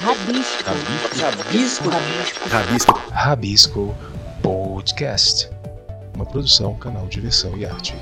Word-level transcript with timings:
Rabisco. 0.00 0.62
Rabisco. 1.18 1.88
Rabisco. 1.88 2.48
Rabisco. 2.48 3.02
Rabisco 3.10 3.94
Podcast. 4.42 5.50
Uma 6.14 6.26
produção, 6.26 6.74
canal 6.74 7.06
Diversão 7.06 7.56
e 7.56 7.64
Arte. 7.64 7.94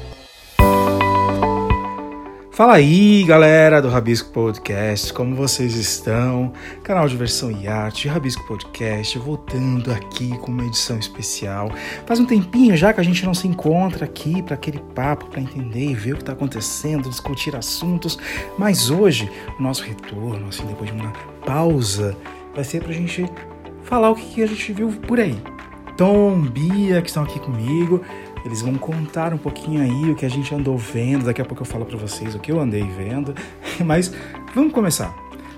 Fala 2.51 2.75
aí, 2.75 3.25
galera 3.25 3.83
do 3.83 3.89
Rabisco 3.89 4.31
Podcast, 4.31 5.13
como 5.13 5.35
vocês 5.35 5.75
estão? 5.75 6.53
Canal 6.85 7.09
Diversão 7.09 7.51
e 7.51 7.67
Arte, 7.67 8.07
Rabisco 8.07 8.47
Podcast, 8.47 9.19
voltando 9.19 9.91
aqui 9.93 10.37
com 10.39 10.53
uma 10.53 10.65
edição 10.65 10.97
especial. 10.97 11.69
Faz 12.07 12.21
um 12.21 12.25
tempinho 12.25 12.77
já 12.77 12.93
que 12.93 13.01
a 13.01 13.05
gente 13.05 13.25
não 13.25 13.35
se 13.35 13.49
encontra 13.49 14.05
aqui 14.05 14.41
para 14.41 14.55
aquele 14.55 14.79
papo, 14.95 15.27
para 15.27 15.41
entender 15.41 15.91
e 15.91 15.95
ver 15.95 16.13
o 16.13 16.17
que 16.17 16.23
está 16.23 16.33
acontecendo, 16.33 17.09
discutir 17.09 17.57
assuntos, 17.57 18.17
mas 18.57 18.89
hoje 18.89 19.29
o 19.59 19.63
nosso 19.63 19.83
retorno, 19.83 20.49
assim, 20.49 20.65
depois 20.65 20.91
de 20.91 20.97
uma 20.97 21.13
pausa, 21.45 22.17
vai 22.55 22.65
ser 22.65 22.83
para 22.83 22.93
a 22.93 22.95
gente 22.95 23.25
falar 23.85 24.11
o 24.11 24.15
que 24.15 24.43
a 24.43 24.47
gente 24.47 24.73
viu 24.73 24.89
por 24.89 25.21
aí. 25.21 25.39
Tom, 25.97 26.41
Bia, 26.41 27.01
que 27.01 27.09
estão 27.09 27.23
aqui 27.23 27.39
comigo, 27.39 28.03
eles 28.45 28.61
vão 28.61 28.75
contar 28.75 29.33
um 29.33 29.39
pouquinho 29.39 29.83
aí 29.83 30.11
o 30.11 30.15
que 30.15 30.27
a 30.27 30.29
gente 30.29 30.55
andou 30.55 30.77
vendo. 30.77 31.25
Daqui 31.25 31.41
a 31.41 31.45
pouco 31.45 31.63
eu 31.63 31.67
falo 31.67 31.85
para 31.85 31.97
vocês 31.97 32.35
o 32.35 32.39
que 32.39 32.51
eu 32.51 32.61
andei 32.61 32.83
vendo. 32.83 33.35
Mas 33.85 34.13
vamos 34.55 34.73
começar. 34.73 35.15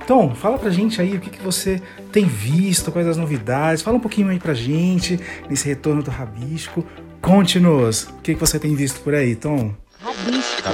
Tom, 0.06 0.34
fala 0.34 0.56
pra 0.56 0.70
gente 0.70 1.00
aí 1.00 1.16
o 1.16 1.20
que, 1.20 1.30
que 1.30 1.42
você 1.42 1.82
tem 2.12 2.26
visto, 2.26 2.92
quais 2.92 3.08
as 3.08 3.16
novidades. 3.16 3.82
Fala 3.82 3.96
um 3.96 4.00
pouquinho 4.00 4.28
aí 4.28 4.38
pra 4.38 4.54
gente 4.54 5.18
nesse 5.50 5.66
retorno 5.66 6.02
do 6.02 6.10
Rabisco. 6.10 6.84
Conte-nos, 7.20 8.04
o 8.04 8.20
que, 8.22 8.34
que 8.34 8.40
você 8.40 8.58
tem 8.58 8.74
visto 8.76 9.00
por 9.00 9.14
aí, 9.14 9.34
Tom? 9.34 9.74
Rabisco. 10.00 10.68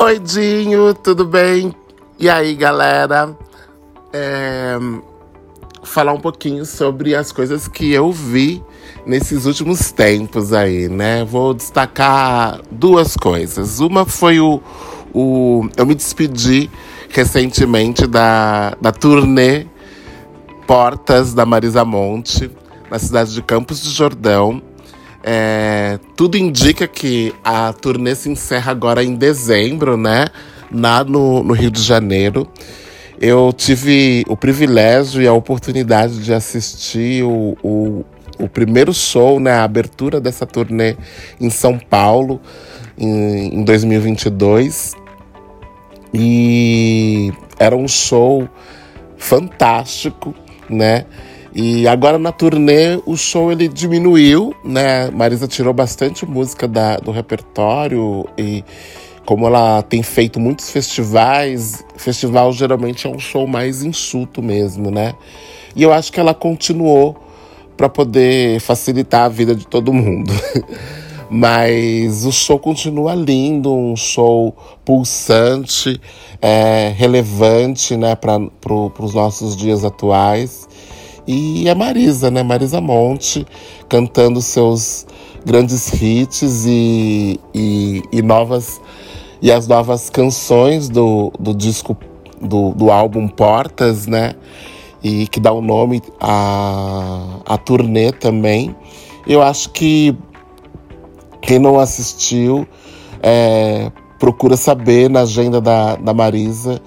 Oi, 0.00 0.18
Dinho, 0.18 0.92
tudo 0.92 1.24
bem? 1.24 1.74
E 2.18 2.28
aí, 2.28 2.54
galera? 2.54 3.34
É... 4.14 4.78
Falar 5.82 6.12
um 6.12 6.20
pouquinho 6.20 6.64
sobre 6.64 7.14
as 7.14 7.32
coisas 7.32 7.66
que 7.66 7.92
eu 7.92 8.12
vi 8.12 8.62
nesses 9.04 9.44
últimos 9.44 9.90
tempos 9.90 10.52
aí, 10.52 10.88
né? 10.88 11.24
Vou 11.24 11.52
destacar 11.52 12.60
duas 12.70 13.16
coisas. 13.16 13.80
Uma 13.80 14.06
foi 14.06 14.38
o. 14.38 14.62
o 15.12 15.68
eu 15.76 15.84
me 15.84 15.94
despedi 15.94 16.70
recentemente 17.10 18.06
da, 18.06 18.76
da 18.80 18.92
turnê 18.92 19.66
Portas 20.66 21.34
da 21.34 21.44
Marisa 21.44 21.84
Monte, 21.84 22.50
na 22.90 22.98
cidade 22.98 23.34
de 23.34 23.42
Campos 23.42 23.82
de 23.82 23.90
Jordão. 23.90 24.62
É, 25.22 25.98
tudo 26.16 26.36
indica 26.36 26.86
que 26.86 27.34
a 27.42 27.72
turnê 27.72 28.14
se 28.14 28.30
encerra 28.30 28.70
agora 28.70 29.02
em 29.02 29.14
dezembro, 29.16 29.96
né? 29.96 30.26
Lá 30.72 31.02
no, 31.02 31.42
no 31.42 31.52
Rio 31.52 31.70
de 31.70 31.82
Janeiro. 31.82 32.48
Eu 33.20 33.52
tive 33.52 34.24
o 34.28 34.36
privilégio 34.36 35.22
e 35.22 35.26
a 35.26 35.32
oportunidade 35.32 36.18
de 36.18 36.32
assistir 36.32 37.22
o, 37.22 37.56
o, 37.62 38.04
o 38.38 38.48
primeiro 38.48 38.92
show, 38.92 39.38
né, 39.38 39.52
a 39.52 39.64
abertura 39.64 40.20
dessa 40.20 40.44
turnê 40.44 40.96
em 41.40 41.48
São 41.48 41.78
Paulo 41.78 42.40
em, 42.98 43.60
em 43.60 43.64
2022. 43.64 44.94
E 46.12 47.32
era 47.58 47.76
um 47.76 47.88
show 47.88 48.48
fantástico, 49.16 50.34
né? 50.68 51.06
E 51.54 51.86
agora 51.86 52.18
na 52.18 52.32
turnê 52.32 53.00
o 53.06 53.16
show 53.16 53.52
ele 53.52 53.68
diminuiu, 53.68 54.52
né? 54.64 55.08
Marisa 55.10 55.46
tirou 55.46 55.72
bastante 55.72 56.26
música 56.26 56.66
da, 56.66 56.96
do 56.96 57.12
repertório 57.12 58.28
e 58.36 58.64
como 59.24 59.46
ela 59.46 59.82
tem 59.82 60.02
feito 60.02 60.38
muitos 60.38 60.70
festivais, 60.70 61.84
festival 61.96 62.52
geralmente 62.52 63.06
é 63.06 63.10
um 63.10 63.18
show 63.18 63.46
mais 63.46 63.82
enxuto 63.82 64.42
mesmo, 64.42 64.90
né? 64.90 65.14
E 65.74 65.82
eu 65.82 65.92
acho 65.92 66.12
que 66.12 66.20
ela 66.20 66.34
continuou 66.34 67.16
para 67.76 67.88
poder 67.88 68.60
facilitar 68.60 69.22
a 69.22 69.28
vida 69.28 69.54
de 69.54 69.66
todo 69.66 69.92
mundo. 69.92 70.32
Mas 71.30 72.24
o 72.24 72.30
show 72.30 72.58
continua 72.58 73.14
lindo, 73.14 73.74
um 73.74 73.96
show 73.96 74.54
pulsante, 74.84 76.00
é, 76.40 76.92
relevante 76.94 77.96
né, 77.96 78.14
para 78.14 78.38
pro, 78.60 78.92
os 79.00 79.14
nossos 79.14 79.56
dias 79.56 79.84
atuais. 79.84 80.68
E 81.26 81.68
é 81.68 81.74
Marisa, 81.74 82.30
né? 82.30 82.42
Marisa 82.42 82.80
Monte, 82.80 83.46
cantando 83.88 84.40
seus 84.42 85.06
grandes 85.44 85.92
hits 85.92 86.66
e, 86.66 87.40
e, 87.54 88.02
e 88.12 88.22
novas 88.22 88.80
e 89.40 89.50
as 89.52 89.66
novas 89.66 90.10
canções 90.10 90.88
do, 90.88 91.32
do 91.38 91.54
disco 91.54 91.96
do, 92.40 92.72
do 92.72 92.90
álbum 92.90 93.28
Portas, 93.28 94.06
né? 94.06 94.34
e 95.04 95.26
que 95.26 95.38
dá 95.38 95.52
o 95.52 95.60
nome 95.60 96.02
à, 96.18 97.40
à 97.44 97.58
turnê 97.58 98.10
também. 98.10 98.74
Eu 99.26 99.42
acho 99.42 99.68
que 99.68 100.16
quem 101.42 101.58
não 101.58 101.78
assistiu 101.78 102.66
é, 103.22 103.92
procura 104.18 104.56
saber 104.56 105.10
na 105.10 105.20
agenda 105.20 105.60
da, 105.60 105.96
da 105.96 106.14
Marisa 106.14 106.80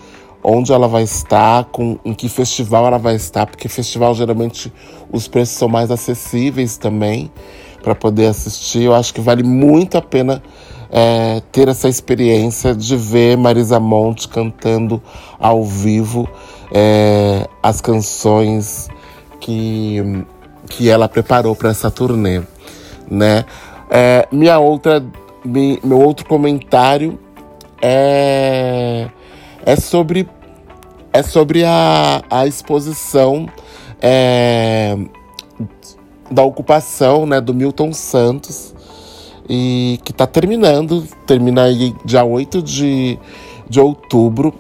onde 0.44 0.72
ela 0.72 0.88
vai 0.88 1.04
estar, 1.04 1.66
com, 1.66 2.00
em 2.06 2.14
que 2.14 2.30
festival 2.30 2.88
ela 2.88 2.98
vai 2.98 3.16
estar, 3.16 3.46
porque 3.46 3.68
festival 3.68 4.16
geralmente 4.16 4.72
os 5.12 5.28
preços 5.28 5.58
são 5.58 5.68
mais 5.68 5.92
acessíveis 5.92 6.78
também 6.78 7.30
para 7.84 7.94
poder 7.94 8.28
assistir. 8.28 8.84
Eu 8.84 8.96
acho 8.96 9.14
que 9.14 9.20
vale 9.22 9.44
muito 9.44 9.98
a 9.98 10.02
pena 10.02 10.42
é, 10.90 11.42
ter 11.52 11.68
essa 11.68 11.90
experiência 11.90 12.74
de 12.74 12.96
ver 12.96 13.38
Marisa 13.38 13.80
Monte 13.80 14.28
cantando 14.28 15.02
ao 15.40 15.64
vivo 15.64 16.28
é, 16.72 17.48
as 17.62 17.82
canções 17.82 18.88
que, 19.40 20.02
que 20.70 20.90
ela 20.90 21.08
preparou 21.08 21.56
para 21.56 21.70
essa 21.70 21.92
turnê, 21.92 22.42
né? 23.10 23.46
É, 23.90 24.28
minha 24.32 24.60
outra, 24.60 25.04
meu 25.46 26.00
outro 26.00 26.26
comentário 26.26 27.18
é, 27.82 29.08
é 29.66 29.76
sobre 29.76 30.28
é 31.14 31.24
sobre 31.24 31.64
a, 31.64 32.22
a 32.30 32.46
exposição 32.46 33.48
é, 34.00 34.96
da 36.30 36.44
ocupação 36.44 37.26
né, 37.26 37.42
do 37.42 37.54
Milton 37.54 37.94
Santos 37.94 38.76
e 39.50 40.00
que 40.04 40.12
está 40.12 40.28
terminando, 40.28 41.06
termina 41.26 41.64
aí 41.64 41.96
dia 42.04 42.24
8 42.24 42.62
de, 42.62 43.18
de 43.70 43.80
outubro 43.80 44.54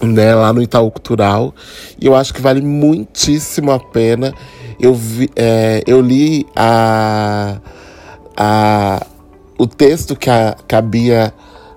né, 0.00 0.34
lá 0.34 0.52
no 0.52 0.62
Itaú 0.62 0.90
Cultural. 0.90 1.54
E 2.00 2.06
eu 2.06 2.14
acho 2.14 2.32
que 2.32 2.40
vale 2.40 2.60
muitíssimo 2.60 3.72
a 3.72 3.78
pena. 3.78 4.32
Eu, 4.78 4.94
vi, 4.94 5.30
é, 5.36 5.82
eu 5.86 6.00
li 6.00 6.46
a, 6.56 7.58
a, 8.36 9.06
o 9.58 9.66
texto 9.66 10.16
que 10.16 10.30
a, 10.30 10.56
que 10.66 10.74
a 10.74 10.80
Bia 10.80 11.34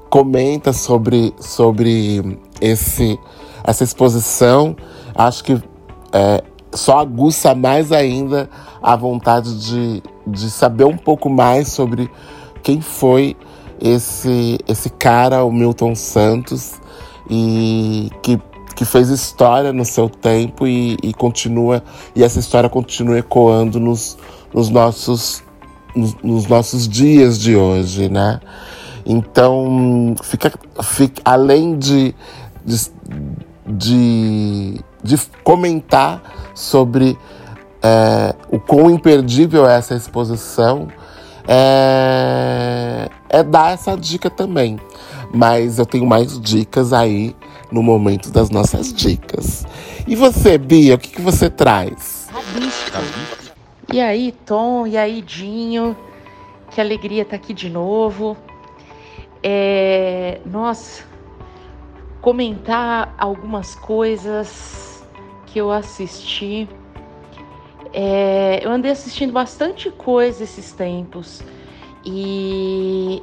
comenta 0.10 0.72
sobre, 0.72 1.34
sobre 1.40 2.40
esse, 2.62 3.20
essa 3.64 3.84
exposição. 3.84 4.76
Acho 5.16 5.44
que 5.44 5.62
é, 6.14 6.44
só 6.72 7.00
aguça 7.00 7.54
mais 7.54 7.92
ainda 7.92 8.50
a 8.84 8.98
vontade 8.98 9.58
de, 9.60 10.04
de 10.28 10.52
saber 10.52 10.84
um 10.84 10.98
pouco 10.98 11.30
mais 11.30 11.70
sobre 11.70 12.12
quem 12.62 12.82
foi 12.82 13.38
esse, 13.80 14.60
esse 14.68 14.90
cara, 14.90 15.46
o 15.46 15.52
Milton 15.52 15.96
Santos 15.96 16.74
e 17.30 18.10
que, 18.22 18.40
que 18.76 18.84
fez 18.84 19.10
história 19.10 19.72
no 19.72 19.86
seu 19.86 20.10
tempo 20.10 20.68
e, 20.68 20.98
e 21.02 21.14
continua 21.14 21.82
e 22.14 22.24
essa 22.24 22.40
história 22.40 22.70
continua 22.70 23.18
ecoando 23.18 23.80
nos, 23.80 24.18
nos 24.54 24.70
nossos 24.70 25.42
nos, 25.96 26.16
nos, 26.22 26.48
nossos 26.48 26.88
dias 26.88 27.40
de 27.40 27.56
hoje, 27.56 28.10
né? 28.10 28.42
Então 29.06 30.16
fica, 30.24 30.52
fica 30.82 31.22
além 31.24 31.78
de, 31.78 32.16
de, 32.66 32.92
de, 33.68 34.82
de 35.04 35.18
comentar 35.44 36.22
sobre 36.56 37.18
é, 37.84 38.34
o 38.50 38.60
quão 38.60 38.90
imperdível 38.90 39.70
é 39.70 39.78
essa 39.78 39.94
exposição, 39.94 40.88
é, 41.46 43.10
é 43.30 43.44
dar 43.44 43.74
essa 43.74 43.98
dica 43.98 44.30
também. 44.30 44.80
Mas 45.34 45.80
eu 45.80 45.86
tenho 45.86 46.06
mais 46.06 46.40
dicas 46.40 46.94
aí 46.94 47.36
no 47.72 47.84
momento 47.84 48.32
das 48.32 48.50
nossas 48.50 48.94
dicas. 48.94 49.66
E 50.08 50.16
você, 50.16 50.58
Bia, 50.58 50.96
o 50.96 50.98
que, 50.98 51.10
que 51.10 51.22
você 51.22 51.50
traz? 51.50 52.30
E 53.92 54.00
aí, 54.00 54.32
Tom? 54.46 54.88
E 54.88 54.98
aí, 54.98 55.22
Dinho? 55.22 55.98
Que 56.70 56.80
alegria 56.80 57.24
estar 57.24 57.38
tá 57.38 57.44
aqui 57.44 57.54
de 57.54 57.70
novo. 57.70 58.38
É... 59.42 60.40
Nossa, 60.46 61.04
comentar 62.22 63.14
algumas 63.18 63.76
coisas 63.76 65.04
que 65.48 65.60
eu 65.60 65.72
assisti. 65.72 66.70
É... 67.94 68.60
Eu 68.66 68.72
andei 68.72 68.92
assistindo 68.92 69.32
bastante 69.32 69.90
coisa 69.92 70.44
esses 70.44 70.72
tempos. 70.72 71.44
E 72.06 73.22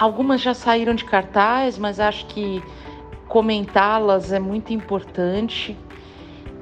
Algumas 0.00 0.40
já 0.40 0.54
saíram 0.54 0.94
de 0.94 1.04
cartaz, 1.04 1.76
mas 1.76 2.00
acho 2.00 2.24
que 2.24 2.64
comentá-las 3.28 4.32
é 4.32 4.40
muito 4.40 4.72
importante. 4.72 5.76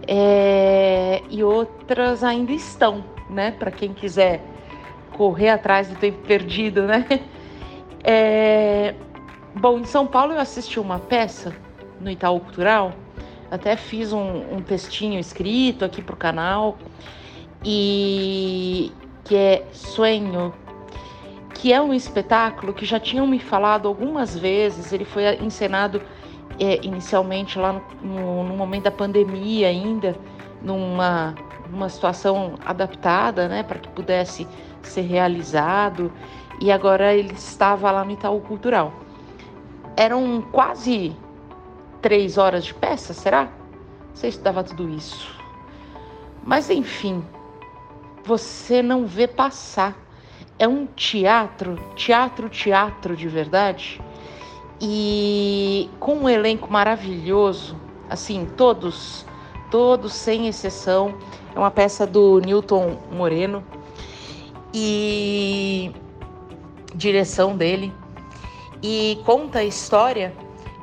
é, 0.08 1.22
e 1.30 1.44
outras 1.44 2.24
ainda 2.24 2.50
estão, 2.50 3.04
né? 3.30 3.52
Para 3.52 3.70
quem 3.70 3.92
quiser 3.92 4.42
correr 5.12 5.50
atrás 5.50 5.88
do 5.88 5.94
tempo 5.96 6.18
perdido, 6.26 6.82
né? 6.82 7.06
É, 8.02 8.94
bom, 9.54 9.78
em 9.78 9.84
São 9.84 10.06
Paulo 10.06 10.32
eu 10.32 10.40
assisti 10.40 10.80
uma 10.80 10.98
peça 10.98 11.54
no 12.00 12.10
Itaú 12.10 12.40
Cultural, 12.40 12.92
até 13.50 13.76
fiz 13.76 14.12
um, 14.12 14.56
um 14.56 14.62
textinho 14.62 15.18
escrito 15.18 15.84
aqui 15.84 16.00
para 16.00 16.14
o 16.14 16.16
canal, 16.16 16.78
e 17.64 18.92
que 19.24 19.36
é 19.36 19.66
Sonho, 19.72 20.54
que 21.54 21.72
é 21.72 21.80
um 21.80 21.92
espetáculo 21.92 22.72
que 22.72 22.84
já 22.84 23.00
tinham 23.00 23.26
me 23.26 23.38
falado 23.38 23.88
algumas 23.88 24.36
vezes, 24.36 24.92
ele 24.92 25.04
foi 25.04 25.24
encenado 25.42 26.00
é, 26.58 26.84
inicialmente 26.84 27.58
lá 27.58 27.80
no, 28.02 28.44
no, 28.44 28.56
momento 28.56 28.84
da 28.84 28.90
pandemia 28.90 29.68
ainda, 29.68 30.16
numa, 30.62 31.34
numa 31.70 31.88
situação 31.88 32.54
adaptada, 32.64 33.48
né, 33.48 33.62
para 33.62 33.78
que 33.78 33.88
pudesse 33.88 34.46
ser 34.82 35.02
realizado, 35.02 36.12
e 36.60 36.72
agora 36.72 37.14
ele 37.14 37.34
estava 37.34 37.90
lá 37.90 38.04
no 38.04 38.12
Itaú 38.12 38.40
Cultural. 38.40 38.92
Eram 39.96 40.40
quase 40.52 41.14
três 42.00 42.38
horas 42.38 42.64
de 42.64 42.74
peça, 42.74 43.12
será? 43.12 43.48
Você 44.14 44.28
estudava 44.28 44.64
tudo 44.64 44.88
isso. 44.88 45.36
Mas 46.44 46.70
enfim, 46.70 47.22
você 48.28 48.82
não 48.82 49.06
vê 49.06 49.26
passar. 49.26 49.96
É 50.58 50.68
um 50.68 50.84
teatro, 50.84 51.76
teatro, 51.96 52.50
teatro 52.50 53.16
de 53.16 53.26
verdade 53.26 54.02
e 54.78 55.88
com 55.98 56.18
um 56.18 56.28
elenco 56.28 56.70
maravilhoso, 56.70 57.74
assim, 58.10 58.46
todos, 58.54 59.24
todos 59.70 60.12
sem 60.12 60.46
exceção. 60.46 61.14
É 61.56 61.58
uma 61.58 61.70
peça 61.70 62.06
do 62.06 62.38
Newton 62.40 62.98
Moreno 63.10 63.64
e 64.74 65.90
direção 66.94 67.56
dele 67.56 67.90
e 68.82 69.18
conta 69.24 69.60
a 69.60 69.64
história 69.64 70.34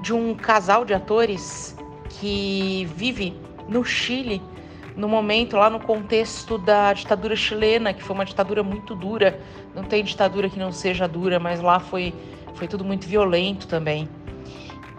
de 0.01 0.13
um 0.13 0.33
casal 0.33 0.83
de 0.83 0.95
atores 0.95 1.77
que 2.09 2.89
vive 2.95 3.37
no 3.69 3.83
Chile 3.83 4.41
no 4.95 5.07
momento 5.07 5.57
lá 5.57 5.69
no 5.69 5.79
contexto 5.79 6.57
da 6.57 6.93
ditadura 6.93 7.35
chilena, 7.35 7.93
que 7.93 8.01
foi 8.01 8.15
uma 8.15 8.25
ditadura 8.25 8.63
muito 8.63 8.95
dura. 8.95 9.39
Não 9.73 9.83
tem 9.83 10.03
ditadura 10.03 10.49
que 10.49 10.57
não 10.57 10.71
seja 10.71 11.07
dura, 11.07 11.39
mas 11.39 11.61
lá 11.61 11.79
foi 11.79 12.13
foi 12.55 12.67
tudo 12.67 12.83
muito 12.83 13.07
violento 13.07 13.67
também. 13.67 14.09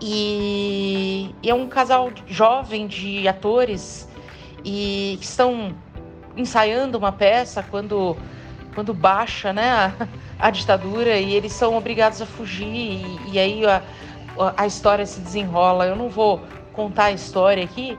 E, 0.00 1.34
e 1.42 1.50
é 1.50 1.54
um 1.54 1.66
casal 1.68 2.10
jovem 2.26 2.86
de 2.86 3.26
atores 3.26 4.08
e 4.62 5.16
que 5.18 5.24
estão 5.24 5.74
ensaiando 6.36 6.98
uma 6.98 7.10
peça 7.12 7.62
quando, 7.62 8.14
quando 8.74 8.92
baixa 8.92 9.54
né, 9.54 9.70
a, 9.70 9.92
a 10.38 10.50
ditadura 10.50 11.16
e 11.16 11.32
eles 11.32 11.52
são 11.52 11.76
obrigados 11.76 12.20
a 12.20 12.26
fugir 12.26 12.66
e, 12.66 13.20
e 13.32 13.38
aí 13.38 13.64
a, 13.64 13.82
a 14.54 14.66
história 14.66 15.06
se 15.06 15.20
desenrola. 15.20 15.86
Eu 15.86 15.96
não 15.96 16.10
vou 16.10 16.42
contar 16.74 17.04
a 17.04 17.12
história 17.12 17.64
aqui 17.64 17.98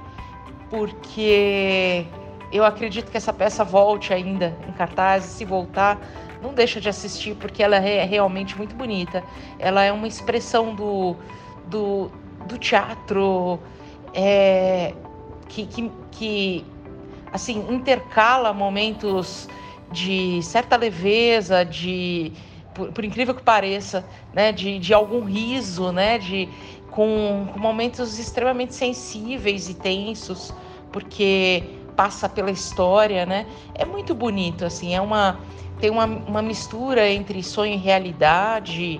porque 0.69 2.05
eu 2.51 2.63
acredito 2.63 3.11
que 3.11 3.17
essa 3.17 3.33
peça 3.33 3.63
volte 3.63 4.13
ainda 4.13 4.57
em 4.67 4.71
cartaz 4.71 5.25
e 5.25 5.27
se 5.29 5.45
voltar 5.45 5.99
não 6.41 6.53
deixa 6.53 6.79
de 6.79 6.87
assistir 6.87 7.35
porque 7.35 7.63
ela 7.63 7.77
é 7.77 8.03
realmente 8.03 8.57
muito 8.57 8.75
bonita. 8.75 9.23
Ela 9.57 9.83
é 9.83 9.91
uma 9.91 10.07
expressão 10.07 10.75
do, 10.75 11.15
do, 11.65 12.11
do 12.47 12.57
teatro 12.57 13.59
é, 14.13 14.93
que, 15.47 15.65
que, 15.65 15.91
que, 16.11 16.65
assim, 17.31 17.65
intercala 17.69 18.53
momentos 18.53 19.49
de 19.91 20.41
certa 20.43 20.75
leveza, 20.75 21.63
de 21.63 22.31
por, 22.73 22.91
por, 22.91 23.03
incrível 23.03 23.33
que 23.33 23.41
pareça, 23.41 24.05
né, 24.33 24.51
de, 24.51 24.77
de 24.77 24.93
algum 24.93 25.23
riso, 25.23 25.91
né, 25.91 26.19
de, 26.19 26.47
com, 26.97 27.45
com 27.53 27.59
momentos 27.59 28.17
extremamente 28.17 28.73
sensíveis 28.73 29.69
e 29.69 29.75
tensos, 29.75 30.51
porque 30.91 31.61
passa 31.95 32.27
pela 32.27 32.49
história, 32.49 33.23
né? 33.23 33.45
É 33.75 33.85
muito 33.85 34.15
bonito, 34.15 34.65
assim, 34.65 34.95
é 34.95 34.99
uma 34.99 35.39
tem 35.79 35.91
uma, 35.91 36.05
uma 36.05 36.41
mistura 36.41 37.07
entre 37.07 37.43
sonho 37.43 37.75
e 37.75 37.77
realidade, 37.77 38.99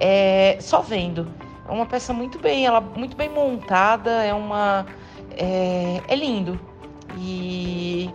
é, 0.00 0.58
só 0.60 0.80
vendo. 0.80 1.32
É 1.68 1.70
uma 1.70 1.86
peça 1.86 2.12
muito 2.12 2.36
bem, 2.40 2.66
ela 2.66 2.80
muito 2.80 3.16
bem 3.16 3.28
montada, 3.28 4.24
é 4.24 4.34
uma 4.34 4.84
é, 5.36 6.02
é 6.08 6.16
lindo 6.16 6.58
e 7.16 8.10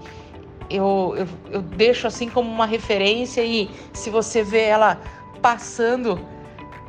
eu, 0.70 1.16
eu, 1.16 1.28
eu 1.52 1.62
deixo 1.62 2.06
assim 2.06 2.28
como 2.28 2.52
uma 2.52 2.66
referência 2.66 3.42
e 3.42 3.70
se 3.94 4.10
você 4.10 4.44
vê 4.44 4.64
ela 4.64 5.00
passando 5.42 6.20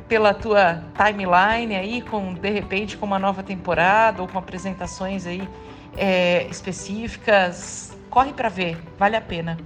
pela 0.07 0.33
tua 0.33 0.83
timeline 0.95 1.75
aí 1.75 2.01
com 2.01 2.33
de 2.33 2.49
repente 2.49 2.97
com 2.97 3.05
uma 3.05 3.19
nova 3.19 3.43
temporada 3.43 4.21
ou 4.21 4.27
com 4.27 4.37
apresentações 4.37 5.25
aí 5.25 5.47
é, 5.95 6.45
específicas 6.47 7.97
corre 8.09 8.33
para 8.33 8.49
ver 8.49 8.77
vale 8.97 9.15
a 9.15 9.21
pena 9.21 9.57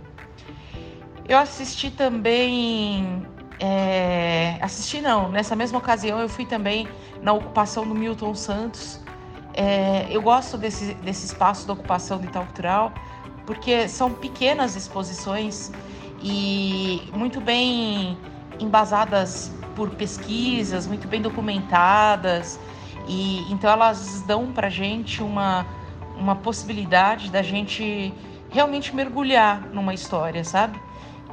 eu 1.28 1.38
assisti 1.38 1.92
também. 1.92 3.26
É, 3.60 4.58
assisti 4.62 5.02
não, 5.02 5.30
nessa 5.30 5.56
mesma 5.56 5.80
ocasião 5.80 6.20
eu 6.20 6.30
fui 6.30 6.46
também 6.46 6.88
na 7.22 7.34
ocupação 7.34 7.86
do 7.86 7.94
Milton 7.94 8.34
Santos. 8.34 9.02
É, 9.54 10.08
eu 10.10 10.22
gosto 10.22 10.58
desse, 10.58 10.94
desse 10.96 11.26
espaço 11.26 11.68
da 11.68 11.74
ocupação 11.74 12.20
de 12.20 12.28
tal 12.28 12.46
cultural 12.46 12.94
porque 13.46 13.88
são 13.88 14.14
pequenas 14.14 14.76
exposições 14.76 15.72
e 16.22 17.10
muito 17.14 17.42
bem 17.42 18.18
embasadas 18.60 19.52
por 19.78 19.92
pesquisas, 19.92 20.88
muito 20.88 21.08
bem 21.08 21.22
documentadas 21.22 22.60
e 23.08 23.46
então 23.54 23.70
elas 23.70 24.22
dão 24.24 24.52
para 24.52 24.70
gente 24.70 25.24
uma 25.24 25.66
uma 26.18 26.36
possibilidade 26.36 27.30
da 27.30 27.44
gente 27.44 28.12
realmente 28.50 28.96
mergulhar 28.96 29.70
numa 29.72 29.94
história, 29.94 30.44
sabe? 30.44 30.80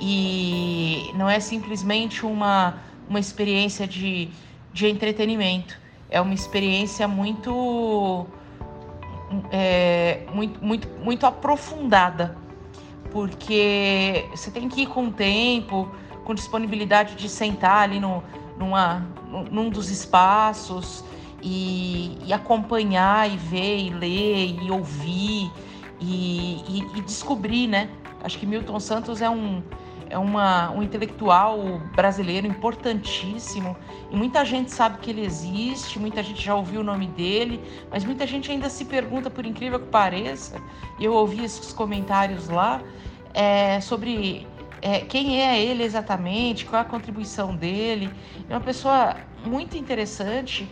e 0.00 1.11
não 1.14 1.29
é 1.29 1.38
simplesmente 1.41 2.26
uma, 2.26 2.79
uma 3.08 3.20
experiência 3.20 3.87
de, 3.87 4.31
de 4.73 4.87
entretenimento, 4.87 5.79
é 6.11 6.20
uma 6.20 6.35
experiência 6.35 7.06
muito, 7.06 8.26
é, 9.50 10.23
muito, 10.32 10.64
muito, 10.64 10.88
muito 11.02 11.26
aprofundada, 11.26 12.37
porque 13.10 14.27
você 14.34 14.51
tem 14.51 14.69
que 14.69 14.82
ir 14.82 14.86
com 14.86 15.10
tempo, 15.10 15.94
com 16.24 16.34
disponibilidade 16.34 17.14
de 17.14 17.28
sentar 17.28 17.82
ali 17.82 18.00
no, 18.00 18.22
numa, 18.58 19.06
num 19.50 19.69
dos 19.69 19.90
espaços 19.90 21.04
e, 21.43 22.19
e 22.24 22.32
acompanhar 22.32 23.31
e 23.31 23.36
ver 23.36 23.78
e 23.78 23.90
ler 23.90 24.62
e 24.62 24.70
ouvir 24.70 25.50
e, 26.00 26.64
e, 26.69 26.98
e 26.98 27.00
descobrir, 27.02 27.66
né? 27.66 27.90
Acho 28.22 28.38
que 28.38 28.46
Milton 28.46 28.81
Santos 28.81 29.20
é 29.20 29.28
um, 29.28 29.62
é 30.08 30.16
uma, 30.16 30.70
um 30.70 30.82
intelectual 30.82 31.81
brasileiro 31.94 32.46
importantíssimo 32.46 33.76
e 34.10 34.16
muita 34.16 34.44
gente 34.44 34.70
sabe 34.70 34.98
que 34.98 35.10
ele 35.10 35.24
existe, 35.24 35.98
muita 35.98 36.22
gente 36.22 36.43
já 36.43 36.54
ouviu 36.54 36.81
o 36.81 36.84
nome 36.84 37.06
dele, 37.08 37.60
mas 37.90 38.04
muita 38.04 38.26
gente 38.26 38.50
ainda 38.50 38.70
se 38.70 38.84
pergunta, 38.84 39.28
por 39.28 39.44
incrível 39.44 39.78
que 39.78 39.88
pareça, 39.88 40.56
eu 40.98 41.12
ouvi 41.12 41.44
esses 41.44 41.72
comentários 41.72 42.48
lá, 42.48 42.81
é, 43.34 43.81
sobre 43.81 44.46
é, 44.84 45.00
quem 45.00 45.41
é 45.41 45.58
ele 45.58 45.82
exatamente, 45.82 46.67
qual 46.67 46.82
a 46.82 46.84
contribuição 46.84 47.56
dele. 47.56 48.12
É 48.50 48.53
uma 48.53 48.60
pessoa 48.60 49.17
muito 49.46 49.79
interessante. 49.79 50.69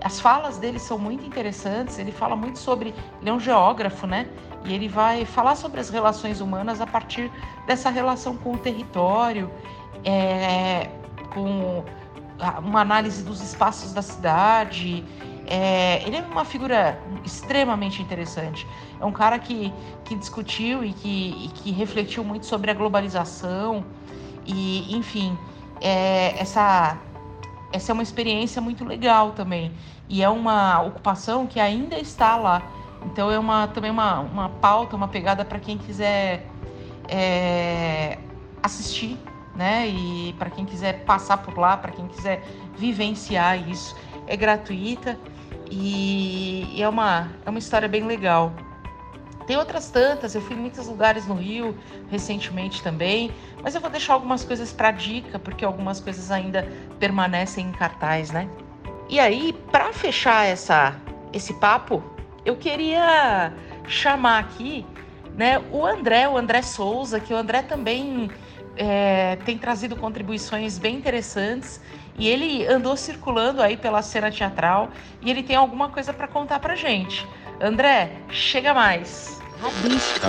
As 0.00 0.20
falas 0.20 0.56
dele 0.56 0.78
são 0.78 0.96
muito 0.96 1.26
interessantes. 1.26 1.98
Ele 1.98 2.12
fala 2.12 2.36
muito 2.36 2.60
sobre. 2.60 2.94
Ele 3.20 3.28
é 3.28 3.32
um 3.32 3.40
geógrafo, 3.40 4.06
né? 4.06 4.28
E 4.64 4.72
ele 4.72 4.86
vai 4.86 5.24
falar 5.24 5.56
sobre 5.56 5.80
as 5.80 5.90
relações 5.90 6.40
humanas 6.40 6.80
a 6.80 6.86
partir 6.86 7.28
dessa 7.66 7.90
relação 7.90 8.36
com 8.36 8.52
o 8.52 8.56
território, 8.56 9.50
é, 10.04 10.88
com 11.34 11.84
uma 12.62 12.82
análise 12.82 13.24
dos 13.24 13.40
espaços 13.40 13.92
da 13.92 14.00
cidade. 14.02 15.04
É, 15.48 16.02
ele 16.04 16.16
é 16.16 16.20
uma 16.20 16.44
figura 16.44 17.00
extremamente 17.24 18.02
interessante. 18.02 18.66
É 19.00 19.04
um 19.04 19.12
cara 19.12 19.38
que, 19.38 19.72
que 20.04 20.16
discutiu 20.16 20.84
e 20.84 20.92
que, 20.92 21.44
e 21.44 21.48
que 21.48 21.70
refletiu 21.70 22.24
muito 22.24 22.46
sobre 22.46 22.70
a 22.70 22.74
globalização. 22.74 23.84
E, 24.44 24.96
enfim, 24.96 25.38
é, 25.80 26.34
essa, 26.40 26.98
essa 27.72 27.92
é 27.92 27.94
uma 27.94 28.02
experiência 28.02 28.60
muito 28.60 28.84
legal 28.84 29.32
também. 29.32 29.72
E 30.08 30.22
é 30.22 30.28
uma 30.28 30.80
ocupação 30.82 31.46
que 31.46 31.60
ainda 31.60 31.96
está 31.98 32.36
lá. 32.36 32.62
Então 33.04 33.30
é 33.30 33.38
uma, 33.38 33.68
também 33.68 33.90
uma, 33.90 34.20
uma 34.20 34.48
pauta, 34.48 34.96
uma 34.96 35.06
pegada 35.06 35.44
para 35.44 35.60
quem 35.60 35.78
quiser 35.78 36.44
é, 37.08 38.18
assistir, 38.62 39.16
né? 39.54 39.86
E 39.86 40.34
para 40.38 40.50
quem 40.50 40.64
quiser 40.64 41.04
passar 41.04 41.38
por 41.38 41.56
lá, 41.56 41.76
para 41.76 41.92
quem 41.92 42.06
quiser 42.08 42.42
vivenciar 42.76 43.68
isso, 43.68 43.96
é 44.26 44.36
gratuita 44.36 45.18
e, 45.70 46.80
é, 46.80 46.88
uma, 46.88 47.30
é 47.44 47.50
uma 47.50 47.58
história 47.58 47.88
bem 47.88 48.04
legal. 48.04 48.52
Tem 49.46 49.56
outras 49.56 49.90
tantas, 49.90 50.34
eu 50.34 50.40
fui 50.40 50.56
em 50.56 50.58
muitos 50.58 50.88
lugares 50.88 51.26
no 51.26 51.34
Rio 51.34 51.76
recentemente 52.10 52.82
também, 52.82 53.30
mas 53.62 53.74
eu 53.74 53.80
vou 53.80 53.88
deixar 53.88 54.14
algumas 54.14 54.44
coisas 54.44 54.72
para 54.72 54.90
dica, 54.90 55.38
porque 55.38 55.64
algumas 55.64 56.00
coisas 56.00 56.30
ainda 56.32 56.68
permanecem 56.98 57.66
em 57.66 57.72
cartaz, 57.72 58.30
né? 58.32 58.48
E 59.08 59.20
aí, 59.20 59.52
para 59.70 59.92
fechar 59.92 60.46
essa, 60.46 60.96
esse 61.32 61.54
papo, 61.54 62.02
eu 62.44 62.56
queria 62.56 63.52
chamar 63.86 64.40
aqui 64.40 64.84
né, 65.36 65.62
o 65.70 65.86
André, 65.86 66.28
o 66.28 66.36
André 66.36 66.62
Souza, 66.62 67.20
que 67.20 67.32
o 67.32 67.36
André 67.36 67.62
também 67.62 68.28
é, 68.76 69.36
tem 69.44 69.56
trazido 69.56 69.94
contribuições 69.94 70.76
bem 70.76 70.96
interessantes 70.96 71.80
e 72.18 72.28
ele 72.28 72.66
andou 72.66 72.96
circulando 72.96 73.62
aí 73.62 73.76
pela 73.76 74.02
cena 74.02 74.30
teatral 74.30 74.88
e 75.22 75.30
ele 75.30 75.42
tem 75.42 75.56
alguma 75.56 75.88
coisa 75.88 76.12
para 76.12 76.28
contar 76.28 76.60
para 76.60 76.74
gente. 76.74 77.26
André, 77.60 78.12
chega 78.28 78.74
mais. 78.74 79.40
Rabisco. 79.60 80.26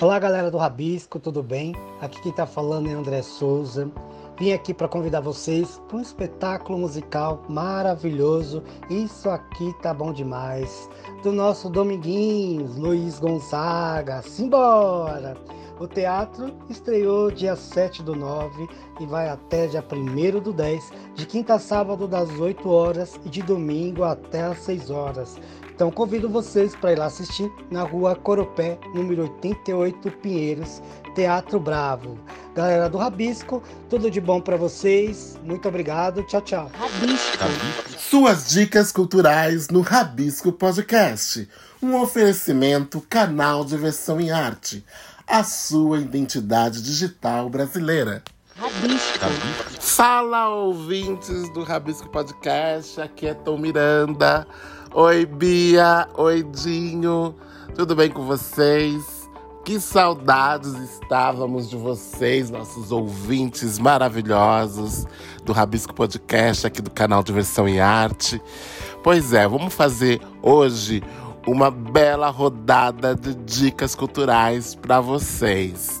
Olá, 0.00 0.18
galera 0.18 0.50
do 0.50 0.56
Rabisco, 0.56 1.18
tudo 1.18 1.42
bem? 1.42 1.74
Aqui 2.00 2.20
quem 2.22 2.32
tá 2.32 2.46
falando 2.46 2.88
é 2.88 2.92
André 2.92 3.20
Souza. 3.20 3.90
Vim 4.38 4.52
aqui 4.52 4.72
para 4.72 4.88
convidar 4.88 5.20
vocês 5.20 5.82
para 5.86 5.98
um 5.98 6.00
espetáculo 6.00 6.78
musical 6.78 7.42
maravilhoso. 7.46 8.62
Isso 8.88 9.28
aqui 9.28 9.74
tá 9.82 9.92
bom 9.92 10.14
demais. 10.14 10.88
Do 11.22 11.30
nosso 11.30 11.68
Dominguinhos, 11.68 12.74
Luiz 12.78 13.18
Gonzaga. 13.18 14.22
Simbora! 14.22 15.36
O 15.80 15.88
teatro 15.88 16.54
estreou 16.68 17.30
dia 17.30 17.56
7 17.56 18.02
do 18.02 18.14
9 18.14 18.68
e 19.00 19.06
vai 19.06 19.30
até 19.30 19.66
dia 19.66 19.82
1 19.82 20.38
do 20.38 20.52
10, 20.52 20.92
de 21.14 21.24
quinta 21.24 21.54
a 21.54 21.58
sábado 21.58 22.06
das 22.06 22.28
8 22.28 22.68
horas 22.68 23.18
e 23.24 23.30
de 23.30 23.40
domingo 23.40 24.04
até 24.04 24.42
às 24.42 24.58
6 24.58 24.90
horas. 24.90 25.38
Então 25.74 25.90
convido 25.90 26.28
vocês 26.28 26.76
para 26.76 26.92
ir 26.92 26.98
lá 26.98 27.06
assistir 27.06 27.50
na 27.70 27.82
rua 27.82 28.14
Coropé, 28.14 28.78
número 28.94 29.22
88, 29.22 30.10
Pinheiros, 30.20 30.82
Teatro 31.14 31.58
Bravo. 31.58 32.18
Galera 32.54 32.90
do 32.90 32.98
Rabisco, 32.98 33.62
tudo 33.88 34.10
de 34.10 34.20
bom 34.20 34.38
para 34.38 34.58
vocês. 34.58 35.38
Muito 35.42 35.66
obrigado. 35.66 36.22
Tchau, 36.24 36.42
tchau. 36.42 36.70
Rabisco. 36.74 37.38
Suas 37.96 38.50
dicas 38.50 38.92
culturais 38.92 39.68
no 39.68 39.80
Rabisco 39.80 40.52
Podcast. 40.52 41.48
Um 41.82 41.98
oferecimento 41.98 43.00
canal 43.08 43.64
de 43.64 43.78
versão 43.78 44.20
em 44.20 44.30
arte. 44.30 44.84
A 45.30 45.44
sua 45.44 46.00
identidade 46.00 46.82
digital 46.82 47.48
brasileira. 47.48 48.20
Rabisco. 48.56 49.26
Fala, 49.78 50.48
ouvintes 50.48 51.48
do 51.54 51.62
Rabisco 51.62 52.08
Podcast. 52.08 53.00
Aqui 53.00 53.28
é 53.28 53.34
Tom 53.34 53.56
Miranda. 53.56 54.44
Oi, 54.92 55.24
Bia. 55.24 56.08
Oi, 56.16 56.42
Dinho. 56.42 57.36
Tudo 57.76 57.94
bem 57.94 58.10
com 58.10 58.24
vocês? 58.24 59.30
Que 59.64 59.78
saudades 59.78 60.74
estávamos 60.74 61.70
de 61.70 61.76
vocês, 61.76 62.50
nossos 62.50 62.90
ouvintes 62.90 63.78
maravilhosos 63.78 65.06
do 65.44 65.52
Rabisco 65.52 65.94
Podcast, 65.94 66.66
aqui 66.66 66.82
do 66.82 66.90
canal 66.90 67.22
Diversão 67.22 67.68
e 67.68 67.78
Arte. 67.78 68.42
Pois 69.00 69.32
é, 69.32 69.46
vamos 69.46 69.72
fazer 69.74 70.20
hoje 70.42 71.00
uma 71.46 71.70
bela 71.70 72.28
rodada 72.28 73.14
de 73.14 73.34
dicas 73.34 73.94
culturais 73.94 74.74
para 74.74 75.00
vocês. 75.00 76.00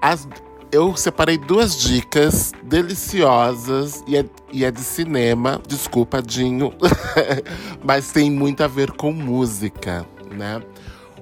As, 0.00 0.28
eu 0.70 0.96
separei 0.96 1.38
duas 1.38 1.78
dicas 1.78 2.52
deliciosas 2.62 4.02
e 4.06 4.16
é, 4.16 4.24
e 4.52 4.64
é 4.64 4.70
de 4.70 4.80
cinema. 4.80 5.60
Desculpa, 5.66 6.20
Dinho, 6.22 6.72
mas 7.82 8.12
tem 8.12 8.30
muito 8.30 8.62
a 8.62 8.68
ver 8.68 8.92
com 8.92 9.12
música, 9.12 10.06
né? 10.30 10.62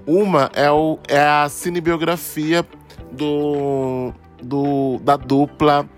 Uma 0.06 0.50
é, 0.54 0.70
o, 0.70 0.98
é 1.08 1.20
a 1.20 1.48
cinebiografia 1.48 2.64
do, 3.12 4.12
do, 4.42 4.98
da 5.02 5.16
dupla 5.16 5.88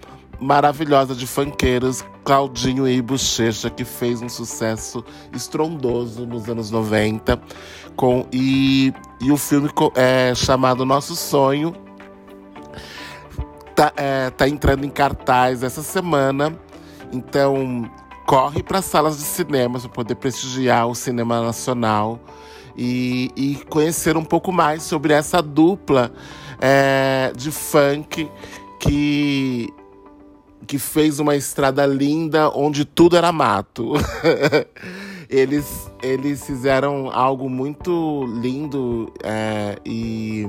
maravilhosa 0.41 1.15
de 1.15 1.27
funkeiros 1.27 2.05
Claudinho 2.25 2.89
e 2.89 3.01
Bochecha, 3.01 3.71
que 3.71 3.85
fez 3.85 4.23
um 4.23 4.29
sucesso 4.29 5.05
estrondoso 5.33 6.27
nos 6.27 6.49
anos 6.49 6.71
90. 6.71 7.41
Com, 7.97 8.27
e, 8.33 8.93
e 9.21 9.33
o 9.33 9.37
filme 9.37 9.69
é 9.95 10.35
chamado 10.35 10.85
Nosso 10.85 11.17
Sonho, 11.17 11.75
tá, 13.75 13.93
é, 13.97 14.31
tá 14.31 14.49
entrando 14.49 14.85
em 14.85 14.91
cartaz 14.91 15.63
essa 15.63 15.83
semana. 15.83 16.57
Então, 17.13 17.91
corre 18.27 18.63
para 18.63 18.83
salas 18.83 19.17
de 19.17 19.25
cinema 19.25 19.81
para 19.81 19.89
poder 19.89 20.15
prestigiar 20.17 20.87
o 20.87 20.95
cinema 20.95 21.41
nacional 21.41 22.21
e, 22.77 23.33
e, 23.35 23.55
conhecer 23.71 24.17
um 24.17 24.25
pouco 24.25 24.53
mais 24.53 24.83
sobre 24.83 25.13
essa 25.13 25.41
dupla 25.41 26.13
é, 26.61 27.33
de 27.35 27.51
funk 27.51 28.31
que 28.79 29.73
que 30.69 30.79
fez 30.79 31.19
uma 31.19 31.35
estrada 31.35 31.85
linda 31.87 32.51
onde 32.51 32.85
tudo 32.85 33.17
era 33.17 33.33
mato. 33.33 33.95
eles, 35.29 35.91
eles 36.03 36.45
fizeram 36.45 37.11
algo 37.11 37.49
muito 37.49 38.27
lindo 38.41 39.13
é, 39.25 39.79
e 39.85 40.47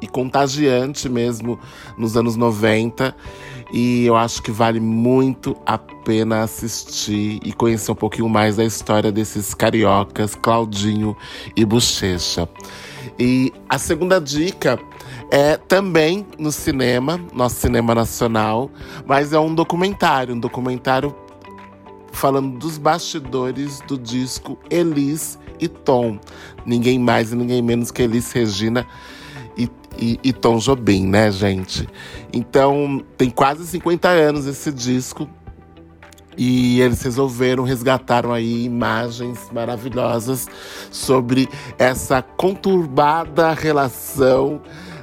e 0.00 0.06
contagiante 0.06 1.08
mesmo 1.08 1.58
nos 1.96 2.16
anos 2.16 2.36
90. 2.36 3.14
E 3.78 4.06
eu 4.06 4.16
acho 4.16 4.42
que 4.42 4.50
vale 4.50 4.80
muito 4.80 5.54
a 5.66 5.76
pena 5.76 6.42
assistir 6.42 7.40
e 7.44 7.52
conhecer 7.52 7.92
um 7.92 7.94
pouquinho 7.94 8.26
mais 8.26 8.56
da 8.56 8.64
história 8.64 9.12
desses 9.12 9.52
cariocas, 9.52 10.34
Claudinho 10.34 11.14
e 11.54 11.62
Bochecha. 11.62 12.48
E 13.18 13.52
a 13.68 13.76
segunda 13.76 14.18
dica 14.18 14.78
é 15.30 15.58
também 15.58 16.26
no 16.38 16.50
cinema, 16.50 17.20
nosso 17.34 17.56
cinema 17.56 17.94
nacional, 17.94 18.70
mas 19.04 19.34
é 19.34 19.38
um 19.38 19.54
documentário, 19.54 20.34
um 20.34 20.40
documentário 20.40 21.14
falando 22.12 22.58
dos 22.58 22.78
bastidores 22.78 23.82
do 23.86 23.98
disco 23.98 24.58
Elis 24.70 25.38
e 25.60 25.68
Tom. 25.68 26.18
Ninguém 26.64 26.98
mais 26.98 27.30
e 27.30 27.36
ninguém 27.36 27.60
menos 27.60 27.90
que 27.90 28.00
Elis 28.00 28.32
Regina 28.32 28.86
e, 29.98 30.18
e 30.22 30.32
Tom 30.32 30.58
Jobim, 30.58 31.06
né, 31.06 31.30
gente? 31.30 31.88
Então, 32.32 33.04
tem 33.16 33.30
quase 33.30 33.66
50 33.66 34.08
anos 34.08 34.46
esse 34.46 34.72
disco. 34.72 35.28
E 36.38 36.82
eles 36.82 37.00
resolveram, 37.02 37.64
resgataram 37.64 38.30
aí 38.30 38.64
imagens 38.64 39.50
maravilhosas 39.50 40.46
sobre 40.90 41.48
essa 41.78 42.20
conturbada 42.20 43.54
relação 43.54 44.60